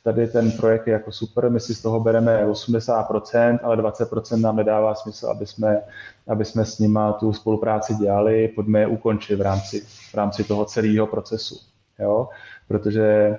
tady 0.04 0.26
ten 0.26 0.52
projekt 0.52 0.86
je 0.86 0.92
jako 0.92 1.12
super, 1.12 1.50
my 1.50 1.60
si 1.60 1.74
z 1.74 1.82
toho 1.82 2.00
bereme 2.00 2.46
80%, 2.46 3.58
ale 3.62 3.76
20% 3.76 4.40
nám 4.40 4.56
nedává 4.56 4.94
smysl, 4.94 5.26
aby 5.26 5.46
jsme, 5.46 5.80
aby 6.28 6.44
jsme 6.44 6.64
s 6.64 6.78
nima 6.78 7.12
tu 7.12 7.32
spolupráci 7.32 7.94
dělali, 7.94 8.48
pojďme 8.48 8.80
je 8.80 8.86
ukončit 8.86 9.36
v 9.36 9.40
rámci, 9.40 9.80
v 10.10 10.14
rámci 10.14 10.44
toho 10.44 10.64
celého 10.64 11.06
procesu. 11.06 11.71
Jo? 11.98 12.28
Protože 12.68 13.38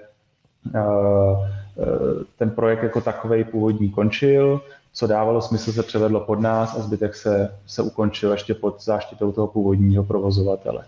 uh, 0.76 1.48
ten 2.38 2.50
projekt 2.52 2.84
jako 2.84 3.02
takový 3.02 3.44
původní 3.44 3.90
končil, 3.90 4.62
co 4.94 5.08
dávalo 5.08 5.42
smysl, 5.42 5.72
se 5.72 5.84
převedlo 5.84 6.20
pod 6.20 6.40
nás 6.40 6.78
a 6.78 6.80
zbytek 6.80 7.16
se, 7.16 7.56
se 7.68 7.82
ukončil 7.82 8.32
ještě 8.32 8.54
pod 8.54 8.84
záštitou 8.84 9.32
toho 9.32 9.48
původního 9.48 10.04
provozovatele. 10.04 10.84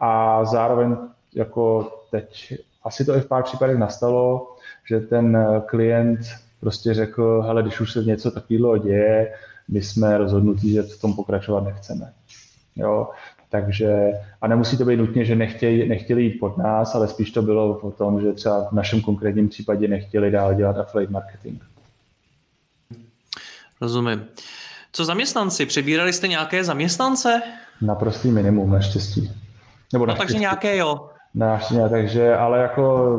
A 0.00 0.44
zároveň 0.44 0.96
jako 1.34 1.92
teď 2.10 2.54
asi 2.84 3.04
to 3.04 3.16
i 3.16 3.20
v 3.20 3.28
pár 3.28 3.42
případech 3.42 3.78
nastalo, 3.78 4.56
že 4.88 5.00
ten 5.00 5.36
eh, 5.36 5.62
klient 5.66 6.20
prostě 6.60 6.94
řekl, 6.94 7.42
hele, 7.42 7.62
když 7.62 7.80
už 7.80 7.92
se 7.92 8.04
něco 8.04 8.30
takového 8.30 8.78
děje, 8.78 9.34
my 9.68 9.82
jsme 9.82 10.18
rozhodnutí, 10.18 10.72
že 10.72 10.82
v 10.82 11.00
tom 11.00 11.14
pokračovat 11.14 11.64
nechceme. 11.64 12.12
Jo? 12.76 13.08
Takže, 13.50 14.12
a 14.40 14.48
nemusí 14.48 14.78
to 14.78 14.84
být 14.84 14.96
nutně, 14.96 15.24
že 15.24 15.36
nechtěli, 15.36 15.88
nechtěli 15.88 16.22
jít 16.22 16.38
pod 16.38 16.58
nás, 16.58 16.94
ale 16.94 17.08
spíš 17.08 17.30
to 17.30 17.42
bylo 17.42 17.78
o 17.78 17.90
tom, 17.90 18.20
že 18.20 18.32
třeba 18.32 18.68
v 18.68 18.72
našem 18.72 19.00
konkrétním 19.00 19.48
případě 19.48 19.88
nechtěli 19.88 20.30
dál 20.30 20.54
dělat 20.54 20.78
affiliate 20.78 21.12
marketing. 21.12 21.62
Rozumím. 23.80 24.24
Co 24.92 25.04
zaměstnanci? 25.04 25.66
Přebírali 25.66 26.12
jste 26.12 26.28
nějaké 26.28 26.64
zaměstnance? 26.64 27.42
Naprostý 27.82 28.30
minimum, 28.30 28.70
naštěstí. 28.70 29.32
Nebo 29.92 30.06
no, 30.06 30.14
takže 30.14 30.38
nějaké 30.38 30.76
jo. 30.76 31.10
Náštěně, 31.34 31.88
takže, 31.88 32.36
ale 32.36 32.58
jako 32.58 33.16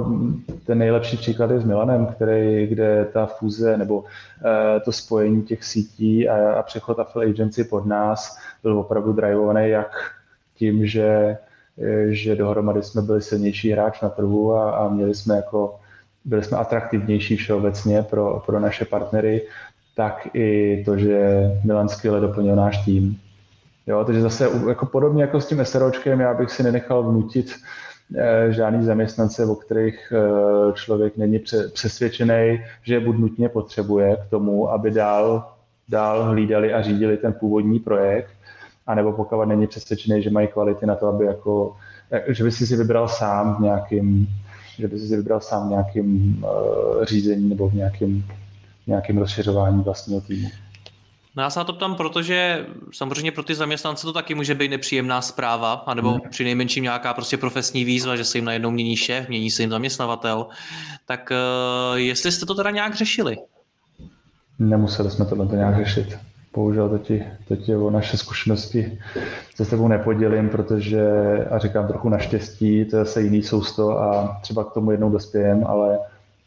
ten 0.65 0.77
nejlepší 0.77 1.17
příklad 1.17 1.51
je 1.51 1.59
s 1.59 1.63
Milanem, 1.63 2.05
který, 2.05 2.67
kde 2.67 3.05
ta 3.13 3.25
fúze 3.25 3.77
nebo 3.77 3.99
uh, 3.99 4.05
to 4.85 4.91
spojení 4.91 5.43
těch 5.43 5.63
sítí 5.63 6.29
a, 6.29 6.53
a 6.53 6.63
přechod 6.63 6.99
Affiliate 6.99 7.33
Agency 7.33 7.63
pod 7.63 7.85
nás 7.85 8.37
byl 8.63 8.79
opravdu 8.79 9.13
drivovaný 9.13 9.69
jak 9.69 9.91
tím, 10.61 10.85
že, 10.85 11.37
eh, 11.81 12.13
že 12.13 12.35
dohromady 12.35 12.83
jsme 12.83 13.01
byli 13.01 13.21
silnější 13.21 13.71
hráč 13.73 14.01
na 14.01 14.09
trhu 14.09 14.53
a, 14.53 14.71
a 14.71 14.89
měli 14.89 15.15
jsme 15.15 15.35
jako, 15.35 15.81
byli 16.25 16.43
jsme 16.43 16.57
atraktivnější 16.57 17.35
všeobecně 17.35 18.03
pro, 18.05 18.43
pro 18.45 18.59
naše 18.59 18.85
partnery, 18.85 19.41
tak 19.97 20.29
i 20.33 20.81
to, 20.85 20.97
že 20.97 21.17
Milan 21.65 21.89
skvěle 21.89 22.21
doplnil 22.21 22.55
náš 22.55 22.85
tým. 22.85 23.17
Jo, 23.87 24.05
takže 24.05 24.21
zase 24.21 24.49
jako 24.69 24.85
podobně 24.85 25.25
jako 25.25 25.41
s 25.41 25.47
tím 25.49 25.65
SROčkem, 25.65 26.19
já 26.21 26.33
bych 26.33 26.51
si 26.51 26.63
nenechal 26.63 27.03
vnutit 27.03 27.51
žádný 28.49 28.85
zaměstnance, 28.85 29.45
o 29.45 29.55
kterých 29.55 30.13
člověk 30.73 31.17
není 31.17 31.39
přesvědčený, 31.73 32.61
že 32.83 32.93
je 32.93 32.99
buď 32.99 33.17
nutně 33.17 33.49
potřebuje 33.49 34.15
k 34.15 34.29
tomu, 34.29 34.69
aby 34.69 34.91
dál, 34.91 35.53
dál 35.89 36.23
hlídali 36.23 36.73
a 36.73 36.81
řídili 36.81 37.17
ten 37.17 37.33
původní 37.33 37.79
projekt, 37.79 38.31
anebo 38.87 39.11
pokud 39.11 39.45
není 39.45 39.67
přesvědčený, 39.67 40.23
že 40.23 40.29
mají 40.29 40.47
kvality 40.47 40.85
na 40.85 40.95
to, 40.95 41.07
aby 41.07 41.25
jako, 41.25 41.75
že 42.27 42.43
by 42.43 42.51
si 42.51 42.67
si 42.67 42.75
vybral 42.75 43.07
sám 43.07 43.55
v 43.55 43.59
nějakým, 43.59 44.27
že 44.79 44.87
by 44.87 44.99
si 44.99 45.07
si 45.07 45.17
vybral 45.17 45.39
sám 45.39 45.67
v 45.67 45.71
nějakým 45.71 46.43
uh, 46.43 47.05
řízení 47.05 47.49
nebo 47.49 47.69
v 47.69 47.73
nějakém, 47.73 48.23
nějakým 48.87 49.17
rozšiřování 49.17 49.83
vlastního 49.83 50.21
týmu. 50.21 50.49
No 51.35 51.43
já 51.43 51.49
se 51.49 51.59
na 51.59 51.63
to 51.63 51.73
ptám, 51.73 51.95
protože 51.95 52.65
samozřejmě 52.93 53.31
pro 53.31 53.43
ty 53.43 53.55
zaměstnance 53.55 54.03
to 54.03 54.13
taky 54.13 54.35
může 54.35 54.55
být 54.55 54.71
nepříjemná 54.71 55.21
zpráva, 55.21 55.73
anebo 55.73 56.09
hmm. 56.09 56.21
při 56.29 56.43
nejmenším 56.43 56.83
nějaká 56.83 57.13
prostě 57.13 57.37
profesní 57.37 57.85
výzva, 57.85 58.15
že 58.15 58.23
se 58.23 58.37
jim 58.37 58.45
najednou 58.45 58.71
mění 58.71 58.95
šéf, 58.95 59.27
mění 59.27 59.51
se 59.51 59.63
jim 59.63 59.69
zaměstnavatel. 59.69 60.47
Tak 61.05 61.31
uh, 61.31 61.97
jestli 61.97 62.31
jste 62.31 62.45
to 62.45 62.55
teda 62.55 62.71
nějak 62.71 62.95
řešili? 62.95 63.37
Nemuseli 64.59 65.11
jsme 65.11 65.25
tohle 65.25 65.45
nějak 65.45 65.85
řešit. 65.85 66.17
Bohužel 66.53 66.99
to 67.47 67.55
ti 67.55 67.75
o 67.75 67.89
naše 67.89 68.17
zkušenosti 68.17 68.99
se 69.55 69.65
s 69.65 69.69
tebou 69.69 69.87
nepodělím, 69.87 70.49
protože, 70.49 71.01
a 71.51 71.59
říkám 71.59 71.87
trochu 71.87 72.09
naštěstí, 72.09 72.85
to 72.85 72.97
je 72.97 73.05
zase 73.05 73.21
jiný 73.21 73.43
sousto 73.43 73.99
a 73.99 74.39
třeba 74.41 74.63
k 74.63 74.73
tomu 74.73 74.91
jednou 74.91 75.09
dospějem, 75.09 75.63
ale, 75.67 75.99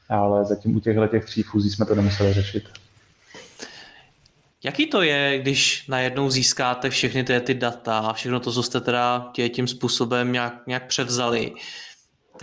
ale 0.08 0.44
zatím 0.44 0.76
u 0.76 0.80
těchto 0.80 1.06
těch 1.06 1.24
tří 1.24 1.42
fúzí 1.42 1.70
jsme 1.70 1.86
to 1.86 1.94
nemuseli 1.94 2.32
řešit. 2.32 2.64
Jaký 4.64 4.86
to 4.86 5.02
je, 5.02 5.38
když 5.38 5.88
najednou 5.88 6.30
získáte 6.30 6.90
všechny 6.90 7.24
ty, 7.24 7.40
ty 7.40 7.54
data 7.54 7.98
a 7.98 8.12
všechno 8.12 8.40
to, 8.40 8.52
co 8.52 8.62
jste 8.62 8.80
teda 8.80 9.30
tě 9.32 9.48
tím 9.48 9.68
způsobem 9.68 10.32
nějak, 10.32 10.66
nějak 10.66 10.86
převzali, 10.86 11.52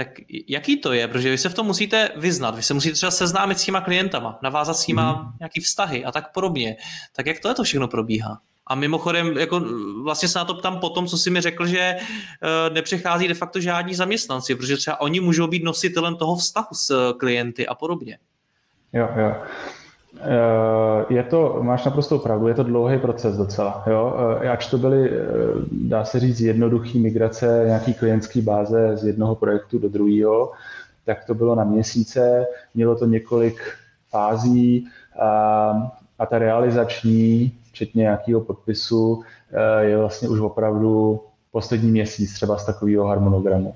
tak 0.05 0.21
jaký 0.47 0.81
to 0.81 0.93
je? 0.93 1.07
Protože 1.07 1.29
vy 1.29 1.37
se 1.37 1.49
v 1.49 1.53
tom 1.53 1.67
musíte 1.67 2.09
vyznat, 2.15 2.55
vy 2.55 2.63
se 2.63 2.73
musíte 2.73 2.95
třeba 2.95 3.11
seznámit 3.11 3.59
s 3.59 3.63
těma 3.63 3.81
klientama, 3.81 4.39
navázat 4.43 4.77
s 4.77 4.87
nima 4.87 5.13
mm. 5.13 5.31
nějaký 5.39 5.61
vztahy 5.61 6.05
a 6.05 6.11
tak 6.11 6.33
podobně. 6.33 6.77
Tak 7.15 7.25
jak 7.25 7.39
to 7.39 7.47
je 7.47 7.53
to 7.53 7.63
všechno 7.63 7.87
probíhá? 7.87 8.41
A 8.67 8.75
mimochodem, 8.75 9.37
jako 9.37 9.61
vlastně 10.03 10.29
se 10.29 10.39
na 10.39 10.45
to 10.45 10.53
ptám 10.53 10.79
po 10.79 10.89
tom, 10.89 11.07
co 11.07 11.17
si 11.17 11.29
mi 11.29 11.41
řekl, 11.41 11.65
že 11.65 11.95
uh, 11.97 12.73
nepřechází 12.73 13.27
de 13.27 13.33
facto 13.33 13.59
žádní 13.59 13.95
zaměstnanci, 13.95 14.55
protože 14.55 14.77
třeba 14.77 15.01
oni 15.01 15.19
můžou 15.19 15.47
být 15.47 15.63
nositelem 15.63 16.15
toho 16.15 16.35
vztahu 16.35 16.73
s 16.73 17.13
klienty 17.17 17.67
a 17.67 17.75
podobně. 17.75 18.17
Jo, 18.93 19.09
jo. 19.15 19.35
Eh, 20.19 21.05
je 21.13 21.23
to, 21.23 21.59
máš 21.61 21.85
naprostou 21.85 22.19
pravdu, 22.19 22.47
je 22.47 22.53
to 22.53 22.63
dlouhý 22.63 22.99
proces 22.99 23.37
docela. 23.37 23.83
Jo? 23.87 24.15
Eh, 24.41 24.49
ač 24.49 24.67
to 24.67 24.77
byly, 24.77 25.09
eh, 25.09 25.19
dá 25.71 26.05
se 26.05 26.19
říct, 26.19 26.39
jednoduchý 26.39 26.99
migrace 26.99 27.63
nějaký 27.65 27.93
klientský 27.93 28.41
báze 28.41 28.97
z 28.97 29.05
jednoho 29.05 29.35
projektu 29.35 29.79
do 29.79 29.89
druhého, 29.89 30.51
tak 31.05 31.25
to 31.25 31.33
bylo 31.33 31.55
na 31.55 31.63
měsíce, 31.63 32.45
mělo 32.75 32.95
to 32.95 33.05
několik 33.05 33.61
fází 34.09 34.87
a, 35.19 35.91
a 36.19 36.25
ta 36.25 36.39
realizační, 36.39 37.51
včetně 37.71 38.01
nějakého 38.01 38.41
podpisu, 38.41 39.23
je 39.79 39.97
vlastně 39.97 40.29
už 40.29 40.39
opravdu 40.39 41.19
poslední 41.51 41.91
měsíc 41.91 42.33
třeba 42.33 42.57
z 42.57 42.65
takového 42.65 43.05
harmonogramu. 43.05 43.73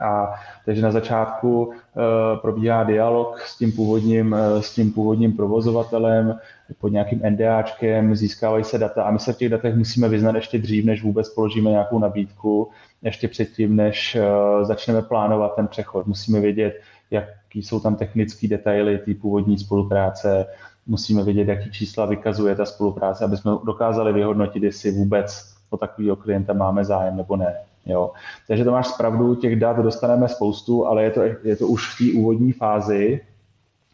A 0.00 0.34
takže 0.64 0.82
na 0.82 0.90
začátku 0.90 1.72
eh, 1.72 2.00
probíhá 2.42 2.84
dialog 2.84 3.40
s 3.40 3.58
tím 3.58 3.72
původním, 3.72 4.34
eh, 4.34 4.62
s 4.62 4.74
tím 4.74 4.92
původním 4.92 5.32
provozovatelem 5.32 6.38
pod 6.80 6.88
nějakým 6.88 7.20
NDAčkem, 7.30 8.16
získávají 8.16 8.64
se 8.64 8.78
data 8.78 9.02
a 9.02 9.10
my 9.10 9.18
se 9.18 9.32
v 9.32 9.36
těch 9.36 9.48
datech 9.48 9.74
musíme 9.74 10.08
vyznat 10.08 10.34
ještě 10.34 10.58
dřív, 10.58 10.84
než 10.84 11.02
vůbec 11.02 11.28
položíme 11.28 11.70
nějakou 11.70 11.98
nabídku, 11.98 12.68
ještě 13.02 13.28
předtím, 13.28 13.76
než 13.76 14.16
eh, 14.16 14.24
začneme 14.64 15.02
plánovat 15.02 15.56
ten 15.56 15.66
přechod. 15.66 16.06
Musíme 16.06 16.40
vědět, 16.40 16.80
jaký 17.10 17.62
jsou 17.62 17.80
tam 17.80 17.96
technické 17.96 18.48
detaily 18.48 18.98
té 18.98 19.14
původní 19.14 19.58
spolupráce, 19.58 20.46
musíme 20.86 21.24
vědět, 21.24 21.48
jaký 21.48 21.70
čísla 21.70 22.06
vykazuje 22.06 22.54
ta 22.54 22.64
spolupráce, 22.64 23.24
aby 23.24 23.36
jsme 23.36 23.52
dokázali 23.64 24.12
vyhodnotit, 24.12 24.62
jestli 24.62 24.90
vůbec 24.90 25.54
o 25.70 25.76
takového 25.76 26.16
klienta 26.16 26.52
máme 26.52 26.84
zájem 26.84 27.16
nebo 27.16 27.36
ne. 27.36 27.56
Jo. 27.88 28.12
Takže 28.48 28.64
to 28.64 28.70
máš 28.70 28.86
zpravdu, 28.86 29.34
těch 29.34 29.56
dat 29.56 29.76
dostaneme 29.76 30.28
spoustu, 30.28 30.86
ale 30.86 31.04
je 31.04 31.10
to, 31.10 31.22
je 31.44 31.56
to 31.56 31.66
už 31.66 31.94
v 31.94 31.98
té 31.98 32.18
úvodní 32.18 32.52
fázi 32.52 33.20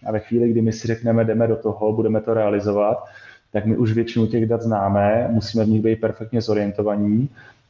a 0.06 0.12
ve 0.12 0.20
chvíli, 0.20 0.50
kdy 0.50 0.62
my 0.62 0.72
si 0.72 0.86
řekneme, 0.86 1.24
jdeme 1.24 1.46
do 1.46 1.56
toho, 1.56 1.92
budeme 1.92 2.20
to 2.20 2.34
realizovat, 2.34 3.04
tak 3.52 3.66
my 3.66 3.76
už 3.76 3.92
většinu 3.92 4.26
těch 4.26 4.46
dat 4.46 4.62
známe, 4.62 5.28
musíme 5.30 5.64
v 5.64 5.68
nich 5.68 5.82
být 5.82 6.00
perfektně 6.00 6.42
zorientovaní 6.42 7.28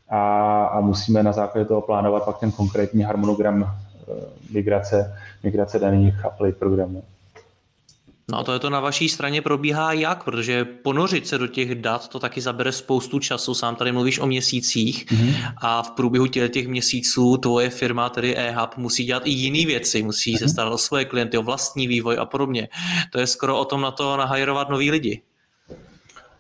a, 0.09 0.65
a 0.65 0.81
musíme 0.81 1.23
na 1.23 1.33
základě 1.33 1.65
toho 1.67 1.81
plánovat 1.81 2.25
pak 2.25 2.39
ten 2.39 2.51
konkrétní 2.53 3.03
harmonogram 3.03 3.63
eh, 3.63 4.13
migrace, 4.53 5.17
migrace 5.43 5.79
daných 5.79 6.15
upload 6.33 6.57
programů. 6.57 7.03
No 8.31 8.39
a 8.39 8.45
to 8.45 8.53
je 8.53 8.59
to 8.59 8.71
na 8.71 8.81
vaší 8.81 9.09
straně 9.09 9.43
probíhá 9.43 9.93
jak? 9.93 10.25
Protože 10.25 10.65
ponořit 10.65 11.27
se 11.27 11.39
do 11.39 11.47
těch 11.47 11.75
dat, 11.75 12.09
to 12.09 12.19
taky 12.19 12.41
zabere 12.41 12.73
spoustu 12.73 13.19
času. 13.19 13.55
Sám 13.55 13.77
tady 13.77 13.93
mluvíš 13.93 14.19
o 14.19 14.27
měsících 14.27 15.07
mm-hmm. 15.07 15.35
a 15.63 15.83
v 15.83 15.91
průběhu 15.91 16.27
těch, 16.27 16.51
těch 16.51 16.69
měsíců 16.69 17.37
tvoje 17.37 17.71
firma, 17.71 18.09
tedy 18.09 18.37
eHub, 18.37 18.77
musí 18.77 19.05
dělat 19.05 19.23
i 19.27 19.31
jiné 19.31 19.67
věci. 19.67 20.03
Musí 20.03 20.35
mm-hmm. 20.35 20.39
se 20.39 20.49
starat 20.49 20.73
o 20.73 20.79
svoje 20.79 21.05
klienty, 21.05 21.39
o 21.39 21.43
vlastní 21.43 21.87
vývoj 21.87 22.17
a 22.19 22.25
podobně. 22.25 22.69
To 23.13 23.21
je 23.21 23.27
skoro 23.27 23.59
o 23.59 23.65
tom 23.65 23.81
na 23.81 23.91
to 23.91 24.17
nahajrovat 24.17 24.69
nový 24.69 24.91
lidi. 24.91 25.23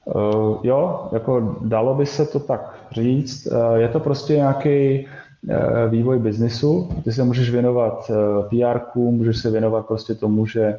Uh, 0.04 0.60
jo, 0.62 1.08
jako 1.12 1.58
dalo 1.60 1.94
by 1.94 2.06
se 2.06 2.26
to 2.26 2.40
tak 2.40 2.74
říct. 2.92 3.46
Uh, 3.46 3.74
je 3.74 3.88
to 3.88 4.00
prostě 4.00 4.32
nějaký 4.32 5.06
uh, 5.06 5.56
vývoj 5.90 6.18
biznisu. 6.18 6.88
Ty 7.04 7.12
se 7.12 7.24
můžeš 7.24 7.50
věnovat 7.50 8.10
uh, 8.10 8.48
PR, 8.48 8.78
můžeš 8.94 9.36
se 9.36 9.50
věnovat 9.50 9.86
prostě 9.86 10.14
tomu, 10.14 10.46
že 10.46 10.78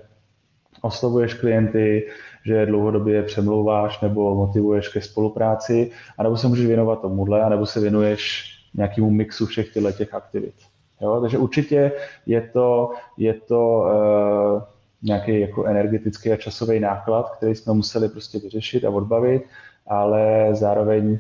oslovuješ 0.86 1.34
klienty, 1.34 2.08
že 2.46 2.66
dlouhodobě 2.66 3.24
přemlouváš 3.24 4.02
nebo 4.02 4.36
motivuješ 4.36 4.88
ke 4.90 5.02
spolupráci, 5.02 5.92
anebo 6.18 6.38
se 6.38 6.48
můžeš 6.48 6.66
věnovat 6.66 7.02
tomuhle, 7.02 7.44
anebo 7.44 7.66
se 7.66 7.80
věnuješ 7.80 8.52
nějakému 8.74 9.10
mixu 9.10 9.46
všech 9.46 9.74
těchto 9.74 9.92
těch 9.92 10.14
aktivit. 10.14 10.54
Jo? 11.02 11.22
Takže 11.22 11.38
určitě 11.38 11.92
je 12.26 12.42
to, 12.42 12.92
je 13.18 13.34
to 13.34 13.62
uh, 13.78 14.62
nějaký 15.04 15.40
jako 15.40 15.66
energetický 15.66 16.32
a 16.32 16.38
časový 16.38 16.80
náklad, 16.80 17.30
který 17.30 17.56
jsme 17.56 17.74
museli 17.74 18.10
prostě 18.10 18.40
vyřešit 18.40 18.86
a 18.86 18.90
odbavit, 18.90 19.44
ale 19.88 20.50
zároveň 20.52 21.20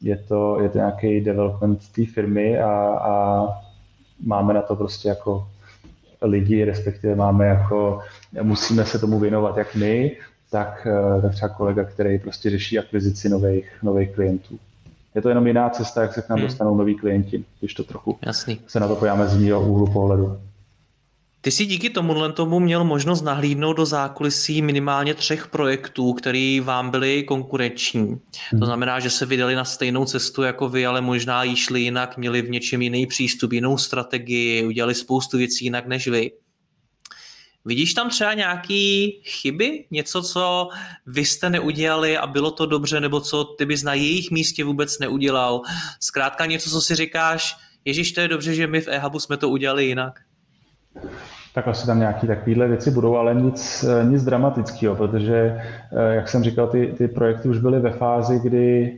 je 0.00 0.16
to, 0.16 0.60
je 0.60 0.68
to 0.68 0.78
nějaký 0.78 1.20
development 1.20 1.92
té 1.92 2.06
firmy 2.06 2.58
a, 2.58 2.70
a 3.00 3.46
máme 4.20 4.54
na 4.54 4.62
to 4.62 4.76
prostě 4.76 5.08
jako 5.08 5.48
lidi, 6.22 6.64
respektive 6.64 7.14
máme 7.14 7.46
jako, 7.46 8.00
musíme 8.42 8.84
se 8.84 8.98
tomu 8.98 9.18
věnovat 9.18 9.56
jak 9.56 9.74
my, 9.74 10.16
tak, 10.50 10.86
eh, 10.86 11.22
tak 11.22 11.34
třeba 11.34 11.48
kolega, 11.48 11.84
který 11.84 12.18
prostě 12.18 12.50
řeší 12.50 12.78
akvizici 12.78 13.28
nových, 13.28 13.70
nových 13.82 14.10
klientů. 14.10 14.58
Je 15.14 15.22
to 15.22 15.28
jenom 15.28 15.46
jiná 15.46 15.70
cesta, 15.70 16.02
jak 16.02 16.14
se 16.14 16.22
k 16.22 16.28
nám 16.28 16.38
hmm. 16.38 16.48
dostanou 16.48 16.76
noví 16.76 16.94
klienti, 16.94 17.44
když 17.60 17.74
to 17.74 17.84
trochu 17.84 18.18
Jasný. 18.26 18.60
se 18.66 18.80
na 18.80 18.88
to 18.88 18.96
pojáme 18.96 19.28
z 19.28 19.40
jiného 19.40 19.68
úhlu 19.68 19.86
pohledu. 19.92 20.38
Ty 21.40 21.50
jsi 21.50 21.66
díky 21.66 21.90
tomuhle 21.90 22.32
tomu 22.32 22.60
měl 22.60 22.84
možnost 22.84 23.22
nahlídnout 23.22 23.76
do 23.76 23.86
zákulisí 23.86 24.62
minimálně 24.62 25.14
třech 25.14 25.46
projektů, 25.46 26.12
které 26.12 26.60
vám 26.64 26.90
byly 26.90 27.22
konkurenční. 27.22 28.00
Hmm. 28.00 28.18
To 28.50 28.56
mhm. 28.56 28.64
znamená, 28.64 29.00
že 29.00 29.10
se 29.10 29.26
vydali 29.26 29.54
na 29.54 29.64
stejnou 29.64 30.04
cestu 30.04 30.42
jako 30.42 30.68
vy, 30.68 30.86
ale 30.86 31.00
možná 31.00 31.44
jí 31.44 31.56
šli 31.56 31.80
jinak, 31.80 32.16
měli 32.16 32.42
v 32.42 32.50
něčem 32.50 32.82
jiný 32.82 33.06
přístup, 33.06 33.52
jinou 33.52 33.78
strategii, 33.78 34.66
udělali 34.66 34.94
spoustu 34.94 35.38
věcí 35.38 35.64
jinak 35.64 35.86
než 35.86 36.08
vy. 36.08 36.30
Vidíš 37.66 37.94
tam 37.94 38.10
třeba 38.10 38.34
nějaký 38.34 39.10
chyby? 39.24 39.84
Něco, 39.90 40.22
co 40.22 40.68
vy 41.06 41.24
jste 41.24 41.50
neudělali 41.50 42.18
a 42.18 42.26
bylo 42.26 42.50
to 42.50 42.66
dobře, 42.66 43.00
nebo 43.00 43.20
co 43.20 43.44
ty 43.44 43.66
bys 43.66 43.82
na 43.82 43.94
jejich 43.94 44.30
místě 44.30 44.64
vůbec 44.64 44.98
neudělal? 44.98 45.60
Zkrátka 46.00 46.46
něco, 46.46 46.70
co 46.70 46.80
si 46.80 46.94
říkáš, 46.94 47.56
Ježíš, 47.84 48.12
to 48.12 48.20
je 48.20 48.28
dobře, 48.28 48.54
že 48.54 48.66
my 48.66 48.80
v 48.80 48.88
eHubu 48.88 49.18
jsme 49.20 49.36
to 49.36 49.48
udělali 49.48 49.84
jinak 49.84 50.20
tak 51.56 51.68
asi 51.68 51.86
tam 51.86 51.98
nějaké 51.98 52.26
takovéhle 52.26 52.68
věci 52.68 52.90
budou, 52.90 53.16
ale 53.16 53.34
nic, 53.34 53.84
nic 54.02 54.24
dramatického, 54.24 54.96
protože, 54.96 55.60
eh, 55.92 56.14
jak 56.14 56.28
jsem 56.28 56.42
říkal, 56.42 56.66
ty, 56.66 56.94
ty 56.98 57.08
projekty 57.08 57.48
už 57.48 57.58
byly 57.58 57.80
ve 57.80 57.90
fázi, 57.90 58.40
kdy 58.42 58.96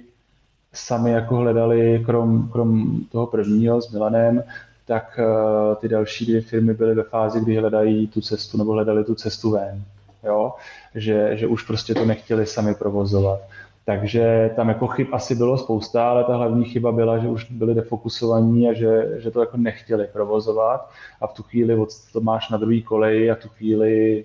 sami 0.72 1.10
jako 1.10 1.36
hledali, 1.36 2.02
krom, 2.06 2.48
krom 2.48 3.00
toho 3.12 3.26
prvního 3.26 3.82
s 3.82 3.92
Milanem, 3.92 4.42
tak 4.88 5.18
eh, 5.18 5.76
ty 5.76 5.88
další 5.88 6.26
dvě 6.26 6.40
firmy 6.40 6.74
byly 6.74 6.94
ve 6.94 7.02
fázi, 7.02 7.40
kdy 7.40 7.56
hledají 7.56 8.06
tu 8.06 8.20
cestu 8.20 8.58
nebo 8.58 8.72
hledali 8.72 9.04
tu 9.04 9.14
cestu 9.14 9.50
ven. 9.50 9.84
Jo? 10.24 10.54
Že, 10.94 11.36
že 11.36 11.46
už 11.46 11.62
prostě 11.62 11.94
to 11.94 12.04
nechtěli 12.04 12.46
sami 12.46 12.74
provozovat. 12.74 13.40
Takže 13.84 14.50
tam 14.56 14.68
jako 14.68 14.86
chyb 14.86 15.06
asi 15.12 15.34
bylo 15.34 15.58
spousta, 15.58 16.10
ale 16.10 16.24
ta 16.24 16.36
hlavní 16.36 16.64
chyba 16.64 16.92
byla, 16.92 17.18
že 17.18 17.28
už 17.28 17.50
byli 17.50 17.74
defokusovaní 17.74 18.68
a 18.68 18.72
že, 18.72 19.20
že 19.20 19.30
to 19.30 19.40
jako 19.40 19.56
nechtěli 19.56 20.06
provozovat 20.12 20.90
a 21.20 21.26
v 21.26 21.32
tu 21.32 21.42
chvíli 21.42 21.86
to 22.12 22.20
máš 22.20 22.50
na 22.50 22.58
druhý 22.58 22.82
koleji 22.82 23.30
a 23.30 23.34
v 23.34 23.38
tu 23.38 23.48
chvíli 23.48 24.24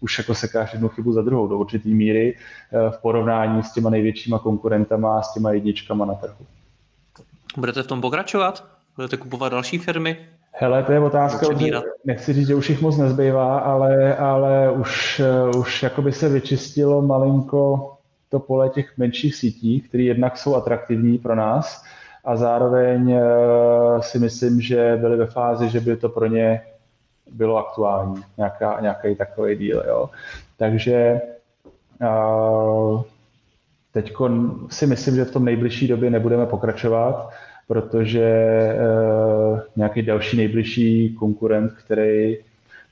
už 0.00 0.18
jako 0.18 0.34
sekáš 0.34 0.72
jednu 0.72 0.88
chybu 0.88 1.12
za 1.12 1.22
druhou 1.22 1.48
do 1.48 1.58
určitý 1.58 1.94
míry 1.94 2.36
eh, 2.36 2.90
v 2.90 2.98
porovnání 2.98 3.62
s 3.62 3.72
těma 3.72 3.90
největšíma 3.90 4.38
konkurentama 4.38 5.18
a 5.18 5.22
s 5.22 5.34
těma 5.34 5.52
jedničkama 5.52 6.04
na 6.04 6.14
trhu. 6.14 6.46
Budete 7.56 7.82
v 7.82 7.86
tom 7.86 8.00
pokračovat? 8.00 8.69
Budete 9.00 9.16
kupovat 9.16 9.52
další 9.52 9.78
firmy? 9.78 10.16
Hele, 10.52 10.82
to 10.82 10.92
je 10.92 11.00
otázka, 11.00 11.46
nechci 12.04 12.32
říct, 12.32 12.46
že 12.46 12.54
už 12.54 12.70
jich 12.70 12.80
moc 12.80 12.96
nezbývá, 12.96 13.58
ale, 13.58 14.16
ale 14.16 14.70
už, 14.70 15.22
už 15.56 15.82
jakoby 15.82 16.12
se 16.12 16.28
vyčistilo 16.28 17.02
malinko 17.02 17.92
to 18.28 18.40
pole 18.40 18.68
těch 18.68 18.98
menších 18.98 19.34
sítí, 19.34 19.80
které 19.80 20.02
jednak 20.02 20.38
jsou 20.38 20.54
atraktivní 20.54 21.18
pro 21.18 21.34
nás 21.34 21.84
a 22.24 22.36
zároveň 22.36 23.12
eh, 23.12 23.22
si 24.00 24.18
myslím, 24.18 24.60
že 24.60 24.96
byly 25.00 25.16
ve 25.16 25.26
fázi, 25.26 25.68
že 25.68 25.80
by 25.80 25.96
to 25.96 26.08
pro 26.08 26.26
ně 26.26 26.62
bylo 27.32 27.56
aktuální, 27.56 28.22
nějaká, 28.36 28.80
nějaký 28.80 29.14
takový 29.14 29.56
díl. 29.56 29.82
Jo. 29.88 30.10
Takže 30.56 31.20
uh, 32.00 33.02
teď 33.92 34.12
si 34.70 34.86
myslím, 34.86 35.16
že 35.16 35.24
v 35.24 35.32
tom 35.32 35.44
nejbližší 35.44 35.88
době 35.88 36.10
nebudeme 36.10 36.46
pokračovat, 36.46 37.30
protože 37.70 38.28
uh, 39.52 39.58
nějaký 39.76 40.02
další 40.02 40.36
nejbližší 40.36 41.14
konkurent, 41.14 41.72
který, 41.72 42.36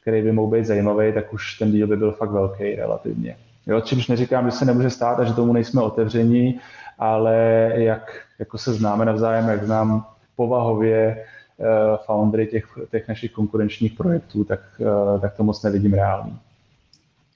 který 0.02 0.22
by 0.22 0.32
mohl 0.32 0.50
být 0.56 0.66
zajímavý, 0.66 1.12
tak 1.12 1.32
už 1.32 1.58
ten 1.58 1.72
díl 1.72 1.86
by 1.86 1.96
byl 1.96 2.12
fakt 2.12 2.30
velký 2.30 2.74
relativně. 2.74 3.36
Jo, 3.66 3.80
čímž 3.80 4.08
neříkám, 4.08 4.44
že 4.44 4.50
se 4.50 4.64
nemůže 4.64 4.90
stát 4.90 5.20
a 5.20 5.24
že 5.24 5.32
tomu 5.32 5.52
nejsme 5.52 5.82
otevření, 5.82 6.60
ale 6.98 7.36
jak 7.74 8.22
jako 8.38 8.58
se 8.58 8.72
známe 8.72 9.04
navzájem, 9.04 9.48
jak 9.48 9.64
znám 9.64 10.06
povahově 10.36 11.24
uh, 11.56 11.66
foundry 12.06 12.46
těch, 12.46 12.64
těch 12.90 13.08
našich 13.08 13.32
konkurenčních 13.32 13.92
projektů, 13.92 14.44
tak, 14.44 14.60
uh, 14.78 15.20
tak 15.20 15.36
to 15.36 15.44
moc 15.44 15.62
nevidím 15.62 15.94
reálný. 15.94 16.38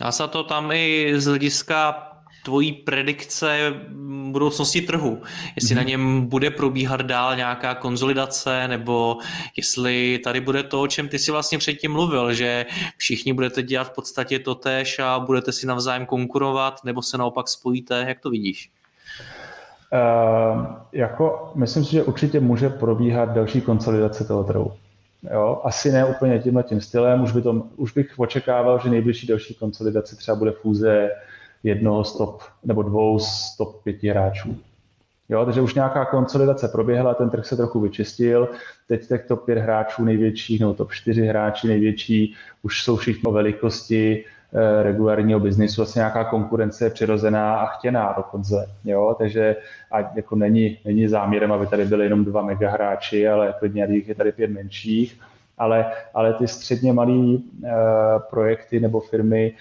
Dá 0.00 0.12
se 0.12 0.28
to 0.28 0.44
tam 0.44 0.72
i 0.72 1.12
z 1.16 1.26
hlediska 1.26 2.11
tvojí 2.44 2.72
predikce 2.72 3.74
budoucnosti 4.30 4.80
trhu. 4.80 5.22
Jestli 5.56 5.74
mm-hmm. 5.74 5.78
na 5.78 5.82
něm 5.82 6.26
bude 6.26 6.50
probíhat 6.50 7.02
dál 7.02 7.36
nějaká 7.36 7.74
konzolidace, 7.74 8.68
nebo 8.68 9.16
jestli 9.56 10.20
tady 10.24 10.40
bude 10.40 10.62
to, 10.62 10.82
o 10.82 10.86
čem 10.86 11.08
ty 11.08 11.18
si 11.18 11.30
vlastně 11.30 11.58
předtím 11.58 11.92
mluvil, 11.92 12.34
že 12.34 12.66
všichni 12.96 13.32
budete 13.32 13.62
dělat 13.62 13.84
v 13.84 13.94
podstatě 13.94 14.38
to 14.38 14.54
tež 14.54 14.98
a 14.98 15.18
budete 15.18 15.52
si 15.52 15.66
navzájem 15.66 16.06
konkurovat, 16.06 16.84
nebo 16.84 17.02
se 17.02 17.18
naopak 17.18 17.48
spojíte, 17.48 18.04
jak 18.08 18.20
to 18.20 18.30
vidíš? 18.30 18.70
Uh, 19.92 20.66
jako, 20.92 21.52
myslím 21.54 21.84
si, 21.84 21.92
že 21.92 22.02
určitě 22.02 22.40
může 22.40 22.68
probíhat 22.68 23.32
další 23.32 23.60
konsolidace 23.60 24.24
toho 24.24 24.44
trhu. 24.44 24.72
Jo, 25.32 25.60
asi 25.64 25.92
ne 25.92 26.04
úplně 26.04 26.38
tímhle 26.38 26.62
tím 26.62 26.80
stylem, 26.80 27.22
už, 27.22 27.32
by 27.32 27.42
to, 27.42 27.62
už 27.76 27.92
bych 27.92 28.18
očekával, 28.18 28.80
že 28.82 28.90
nejbližší 28.90 29.26
další 29.26 29.54
konsolidace 29.54 30.16
třeba 30.16 30.36
bude 30.36 30.50
fúze 30.50 31.10
jednoho 31.62 32.04
stop 32.04 32.42
nebo 32.64 32.82
dvou 32.82 33.18
stop 33.18 33.82
pěti 33.82 34.08
hráčů. 34.08 34.56
Jo, 35.28 35.44
takže 35.44 35.60
už 35.60 35.74
nějaká 35.74 36.04
konsolidace 36.04 36.68
proběhla, 36.68 37.14
ten 37.14 37.30
trh 37.30 37.46
se 37.46 37.56
trochu 37.56 37.80
vyčistil, 37.80 38.48
teď 38.88 39.08
těch 39.08 39.24
top 39.26 39.44
5 39.44 39.58
hráčů 39.58 40.04
největších, 40.04 40.60
nebo 40.60 40.74
top 40.74 40.92
4 40.92 41.26
hráči 41.26 41.68
největší, 41.68 42.34
už 42.62 42.82
jsou 42.82 42.96
všichni 42.96 43.22
o 43.22 43.32
velikosti 43.32 44.24
eh, 44.52 44.82
regulárního 44.82 45.40
biznisu, 45.40 45.80
vlastně 45.80 45.98
nějaká 45.98 46.24
konkurence 46.24 46.84
je 46.84 46.90
přirozená 46.90 47.56
a 47.56 47.66
chtěná 47.66 48.14
dokonce, 48.16 48.70
jo, 48.84 49.16
takže 49.18 49.56
a 49.92 50.00
jako 50.14 50.36
není, 50.36 50.78
není 50.84 51.08
záměrem, 51.08 51.52
aby 51.52 51.66
tady 51.66 51.84
byly 51.84 52.04
jenom 52.04 52.24
dva 52.24 52.42
mega 52.42 52.70
hráči, 52.70 53.28
ale 53.28 53.54
klidně 53.58 53.88
je 54.06 54.14
tady 54.14 54.32
pět 54.32 54.50
menších, 54.50 55.20
ale, 55.58 55.92
ale 56.14 56.34
ty 56.34 56.48
středně 56.48 56.92
malé 56.92 57.12
uh, 57.12 57.38
projekty 58.30 58.80
nebo 58.80 59.00
firmy 59.00 59.52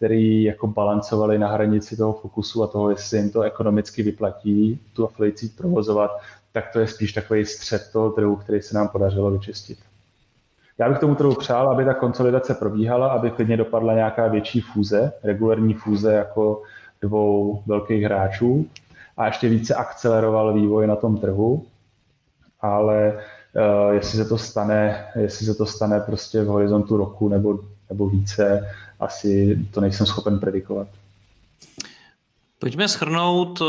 který 0.00 0.42
jako 0.42 0.66
balancovali 0.66 1.38
na 1.38 1.48
hranici 1.48 1.96
toho 1.96 2.12
fokusu 2.12 2.62
a 2.62 2.66
toho, 2.66 2.90
jestli 2.90 3.18
jim 3.18 3.30
to 3.30 3.42
ekonomicky 3.42 4.02
vyplatí 4.02 4.80
tu 4.92 5.04
afiliaci 5.04 5.48
provozovat, 5.48 6.10
tak 6.52 6.72
to 6.72 6.80
je 6.80 6.86
spíš 6.86 7.12
takový 7.12 7.46
střed 7.46 7.82
toho 7.92 8.10
trhu, 8.10 8.36
který 8.36 8.62
se 8.62 8.74
nám 8.74 8.88
podařilo 8.88 9.30
vyčistit. 9.30 9.78
Já 10.78 10.88
bych 10.88 10.98
tomu 10.98 11.14
trhu 11.14 11.34
přál, 11.34 11.70
aby 11.70 11.84
ta 11.84 11.94
konsolidace 11.94 12.54
probíhala, 12.54 13.08
aby 13.08 13.30
klidně 13.30 13.56
dopadla 13.56 13.94
nějaká 13.94 14.28
větší 14.28 14.60
fúze, 14.60 15.12
regulární 15.22 15.74
fúze 15.74 16.12
jako 16.12 16.62
dvou 17.02 17.62
velkých 17.66 18.04
hráčů 18.04 18.66
a 19.16 19.26
ještě 19.26 19.48
více 19.48 19.74
akceleroval 19.74 20.54
vývoj 20.54 20.86
na 20.86 20.96
tom 20.96 21.16
trhu, 21.16 21.64
ale 22.60 23.18
uh, 23.56 23.94
jestli 23.94 24.18
se 24.18 24.24
to 24.24 24.38
stane, 24.38 25.06
jestli 25.16 25.46
se 25.46 25.54
to 25.54 25.66
stane 25.66 26.00
prostě 26.00 26.42
v 26.42 26.46
horizontu 26.46 26.96
roku 26.96 27.28
nebo, 27.28 27.58
nebo 27.90 28.08
více, 28.08 28.68
asi 29.00 29.58
to 29.70 29.80
nejsem 29.80 30.06
schopen 30.06 30.38
predikovat. 30.38 30.88
Pojďme 32.60 32.88
schrnout 32.88 33.62
eh, 33.62 33.64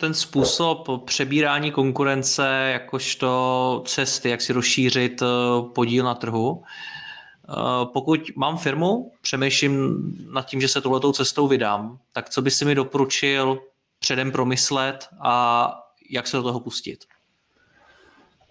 ten 0.00 0.14
způsob 0.14 1.04
přebírání 1.04 1.70
konkurence 1.70 2.70
jakožto 2.72 3.82
cesty, 3.86 4.30
jak 4.30 4.40
si 4.40 4.52
rozšířit 4.52 5.22
eh, 5.22 5.26
podíl 5.74 6.04
na 6.04 6.14
trhu. 6.14 6.62
Eh, 6.62 7.52
pokud 7.92 8.20
mám 8.36 8.56
firmu, 8.56 9.12
přemýšlím 9.22 9.96
nad 10.32 10.46
tím, 10.46 10.60
že 10.60 10.68
se 10.68 10.80
touhletou 10.80 11.12
cestou 11.12 11.48
vydám, 11.48 11.98
tak 12.12 12.30
co 12.30 12.42
by 12.42 12.50
si 12.50 12.64
mi 12.64 12.74
doporučil 12.74 13.58
předem 13.98 14.32
promyslet 14.32 15.08
a 15.20 15.70
jak 16.10 16.26
se 16.26 16.36
do 16.36 16.42
toho 16.42 16.60
pustit? 16.60 17.04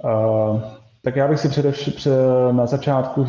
Uh, 0.03 0.61
tak 1.01 1.15
já 1.15 1.27
bych 1.27 1.39
si 1.39 1.49
především 1.49 1.93
na 2.51 2.65
začátku 2.65 3.27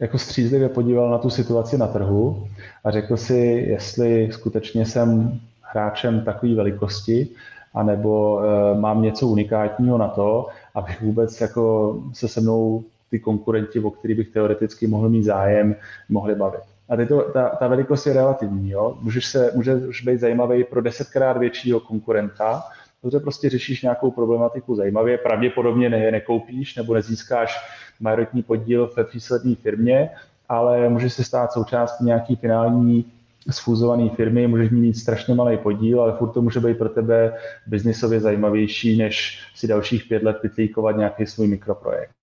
jako 0.00 0.18
střízlivě 0.18 0.68
podíval 0.68 1.10
na 1.10 1.18
tu 1.18 1.30
situaci 1.30 1.78
na 1.78 1.86
trhu 1.86 2.48
a 2.84 2.90
řekl 2.90 3.16
si, 3.16 3.36
jestli 3.68 4.28
skutečně 4.32 4.86
jsem 4.86 5.40
hráčem 5.60 6.24
takové 6.24 6.54
velikosti, 6.54 7.28
anebo 7.74 8.34
uh, 8.36 8.80
mám 8.80 9.02
něco 9.02 9.26
unikátního 9.26 9.98
na 9.98 10.08
to, 10.08 10.46
abych 10.74 11.02
vůbec 11.02 11.40
jako 11.40 11.94
se 12.12 12.28
se 12.28 12.40
mnou 12.40 12.84
ty 13.10 13.18
konkurenti, 13.18 13.80
o 13.80 13.90
který 13.90 14.14
bych 14.14 14.28
teoreticky 14.28 14.86
mohl 14.86 15.08
mít 15.08 15.22
zájem, 15.22 15.76
mohli 16.08 16.34
bavit. 16.34 16.60
A 16.88 16.96
teď 16.96 17.08
to, 17.08 17.20
ta, 17.20 17.48
ta 17.48 17.68
velikost 17.68 18.06
je 18.06 18.12
relativní. 18.12 18.70
Jo? 18.70 18.98
Můžeš, 19.00 19.26
se, 19.26 19.52
můžeš 19.54 20.02
být 20.02 20.20
zajímavý 20.20 20.64
pro 20.64 20.82
desetkrát 20.82 21.36
většího 21.36 21.80
konkurenta, 21.80 22.62
protože 23.02 23.18
prostě 23.18 23.50
řešíš 23.50 23.82
nějakou 23.82 24.10
problematiku 24.10 24.74
zajímavě, 24.74 25.18
pravděpodobně 25.18 25.90
ne, 25.90 26.10
nekoupíš 26.10 26.76
nebo 26.76 26.94
nezískáš 26.94 27.58
majoritní 28.00 28.42
podíl 28.42 28.90
ve 28.96 29.04
výsledné 29.04 29.54
firmě, 29.54 30.10
ale 30.48 30.88
může 30.88 31.10
se 31.10 31.24
stát 31.24 31.52
součástí 31.52 32.04
nějaký 32.04 32.36
finální 32.36 33.04
sfúzované 33.50 34.08
firmy, 34.08 34.46
můžeš 34.46 34.70
mít 34.70 34.94
strašně 34.94 35.34
malý 35.34 35.56
podíl, 35.56 36.02
ale 36.02 36.16
furt 36.18 36.32
to 36.32 36.42
může 36.42 36.60
být 36.60 36.78
pro 36.78 36.88
tebe 36.88 37.38
biznisově 37.66 38.20
zajímavější, 38.20 38.98
než 38.98 39.42
si 39.54 39.66
dalších 39.66 40.04
pět 40.08 40.22
let 40.22 40.36
pytlíkovat 40.42 40.96
nějaký 40.96 41.26
svůj 41.26 41.48
mikroprojekt. 41.48 42.17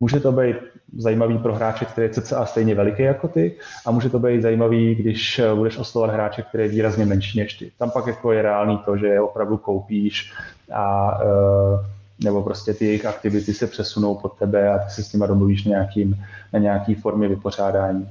Může 0.00 0.20
to 0.20 0.32
být 0.32 0.56
zajímavý 0.96 1.38
pro 1.38 1.54
hráče, 1.54 1.84
který 1.84 2.04
je 2.04 2.10
cca 2.10 2.46
stejně 2.46 2.74
veliký 2.74 3.02
jako 3.02 3.28
ty 3.28 3.56
a 3.86 3.90
může 3.90 4.10
to 4.10 4.18
být 4.18 4.42
zajímavý, 4.42 4.94
když 4.94 5.40
budeš 5.54 5.78
oslovovat 5.78 6.14
hráče, 6.14 6.42
který 6.42 6.64
je 6.64 6.70
výrazně 6.70 7.06
menší 7.06 7.38
než 7.38 7.54
ty. 7.54 7.72
Tam 7.78 7.90
pak 7.90 8.06
jako 8.06 8.32
je 8.32 8.42
reálný 8.42 8.78
to, 8.78 8.96
že 8.96 9.20
opravdu 9.20 9.56
koupíš 9.56 10.32
a 10.72 11.18
uh, 11.22 11.80
nebo 12.24 12.42
prostě 12.42 12.74
ty 12.74 12.86
jejich 12.86 13.06
aktivity 13.06 13.54
se 13.54 13.66
přesunou 13.66 14.14
pod 14.14 14.38
tebe 14.38 14.70
a 14.70 14.78
ty 14.78 14.90
se 14.90 15.02
s 15.02 15.12
nimi 15.12 15.24
domluvíš 15.28 15.64
na, 15.64 15.70
nějakým, 15.70 16.24
na 16.52 16.58
nějaký 16.58 16.94
formě 16.94 17.28
vypořádání. 17.28 18.08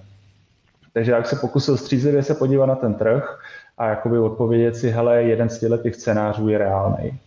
Takže 0.93 1.15
bych 1.15 1.27
se 1.27 1.35
pokusil 1.35 1.77
střízlivě 1.77 2.23
se 2.23 2.33
podívat 2.33 2.65
na 2.65 2.75
ten 2.75 2.93
trh 2.93 3.39
a 3.77 3.87
jakoby 3.87 4.19
odpovědět 4.19 4.75
si, 4.75 4.89
hele, 4.89 5.23
jeden 5.23 5.49
z 5.49 5.79
těch 5.83 5.95
scénářů 5.95 6.49
je 6.49 6.57
reálný. 6.57 7.19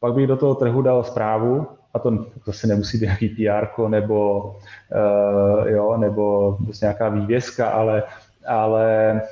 Pak 0.00 0.14
bych 0.14 0.26
do 0.26 0.36
toho 0.36 0.54
trhu 0.54 0.82
dal 0.82 1.04
zprávu, 1.04 1.66
a 1.94 1.98
to 1.98 2.26
zase 2.46 2.66
nemusí 2.66 2.98
být 2.98 3.06
nějaký 3.06 3.28
PR 3.28 3.88
nebo, 3.88 4.42
uh, 4.44 5.68
jo, 5.68 5.96
nebo 5.96 6.56
prostě 6.64 6.84
nějaká 6.84 7.08
vývězka, 7.08 7.68
ale, 7.68 8.02
ale 8.46 9.22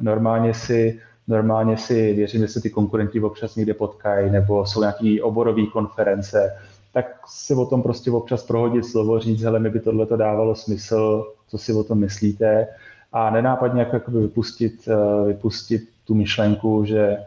normálně 0.00 0.54
si 0.54 1.00
normálně 1.30 1.76
si 1.76 2.14
věřím, 2.14 2.40
že 2.40 2.48
se 2.48 2.60
ty 2.60 2.70
konkurenti 2.70 3.20
občas 3.20 3.56
někde 3.56 3.74
potkají, 3.74 4.30
nebo 4.30 4.66
jsou 4.66 4.80
nějaké 4.80 5.16
oborové 5.22 5.66
konference, 5.66 6.56
tak 6.92 7.06
si 7.26 7.54
o 7.54 7.66
tom 7.66 7.82
prostě 7.82 8.10
občas 8.10 8.42
prohodit 8.42 8.86
slovo, 8.86 9.20
říct, 9.20 9.42
hele, 9.42 9.58
mi 9.58 9.70
by 9.70 9.80
tohle 9.80 10.06
to 10.06 10.16
dávalo 10.16 10.54
smysl, 10.54 11.32
co 11.48 11.58
si 11.58 11.72
o 11.72 11.84
tom 11.84 11.98
myslíte 11.98 12.66
a 13.12 13.30
nenápadně 13.30 13.86
jako 13.92 14.10
vypustit, 14.10 14.88
eh, 14.88 15.26
vypustit 15.26 15.88
tu 16.04 16.14
myšlenku, 16.14 16.84
že, 16.84 17.18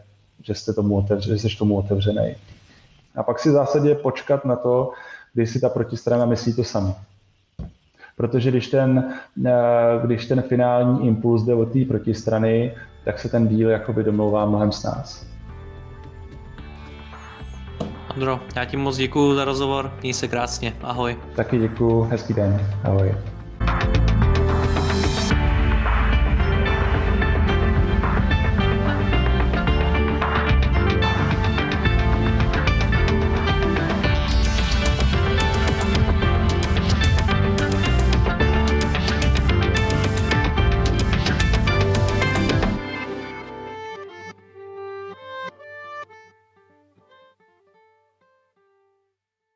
že, 0.44 0.56
jste 0.56 0.74
tomu 0.74 0.98
otevře, 0.98 1.38
že 1.38 1.50
jsi 1.50 1.58
tomu 1.58 1.78
otevřený. 1.78 2.36
A 3.16 3.24
pak 3.24 3.40
si 3.40 3.50
v 3.50 3.52
zásadě 3.52 3.96
počkat 3.96 4.46
na 4.46 4.56
to, 4.56 4.92
kdy 5.34 5.48
si 5.48 5.60
ta 5.60 5.70
protistrana 5.70 6.26
myslí 6.26 6.54
to 6.54 6.64
samé. 6.64 6.94
Protože 8.18 8.52
když 8.52 8.68
ten, 8.68 9.14
eh, 9.46 9.52
když 10.06 10.26
ten 10.26 10.42
finální 10.42 11.08
impuls 11.08 11.44
jde 11.44 11.54
od 11.54 11.74
té 11.74 11.86
protistrany, 11.86 12.76
tak 13.06 13.20
se 13.20 13.30
ten 13.30 13.48
díl 13.48 13.70
jakoby 13.70 14.04
domlouvá 14.04 14.46
mnohem 14.46 14.72
s 14.72 14.84
nás. 14.84 15.26
Andro, 18.10 18.40
já 18.56 18.66
ti 18.66 18.78
moc 18.78 18.98
děkuji 18.98 19.36
za 19.36 19.46
rozhovor, 19.46 19.92
měj 20.02 20.14
se 20.14 20.28
krásně, 20.28 20.74
ahoj. 20.82 21.18
Taky 21.36 21.58
děkuji, 21.58 22.04
hezký 22.04 22.34
den, 22.34 22.68
ahoj. 22.84 23.16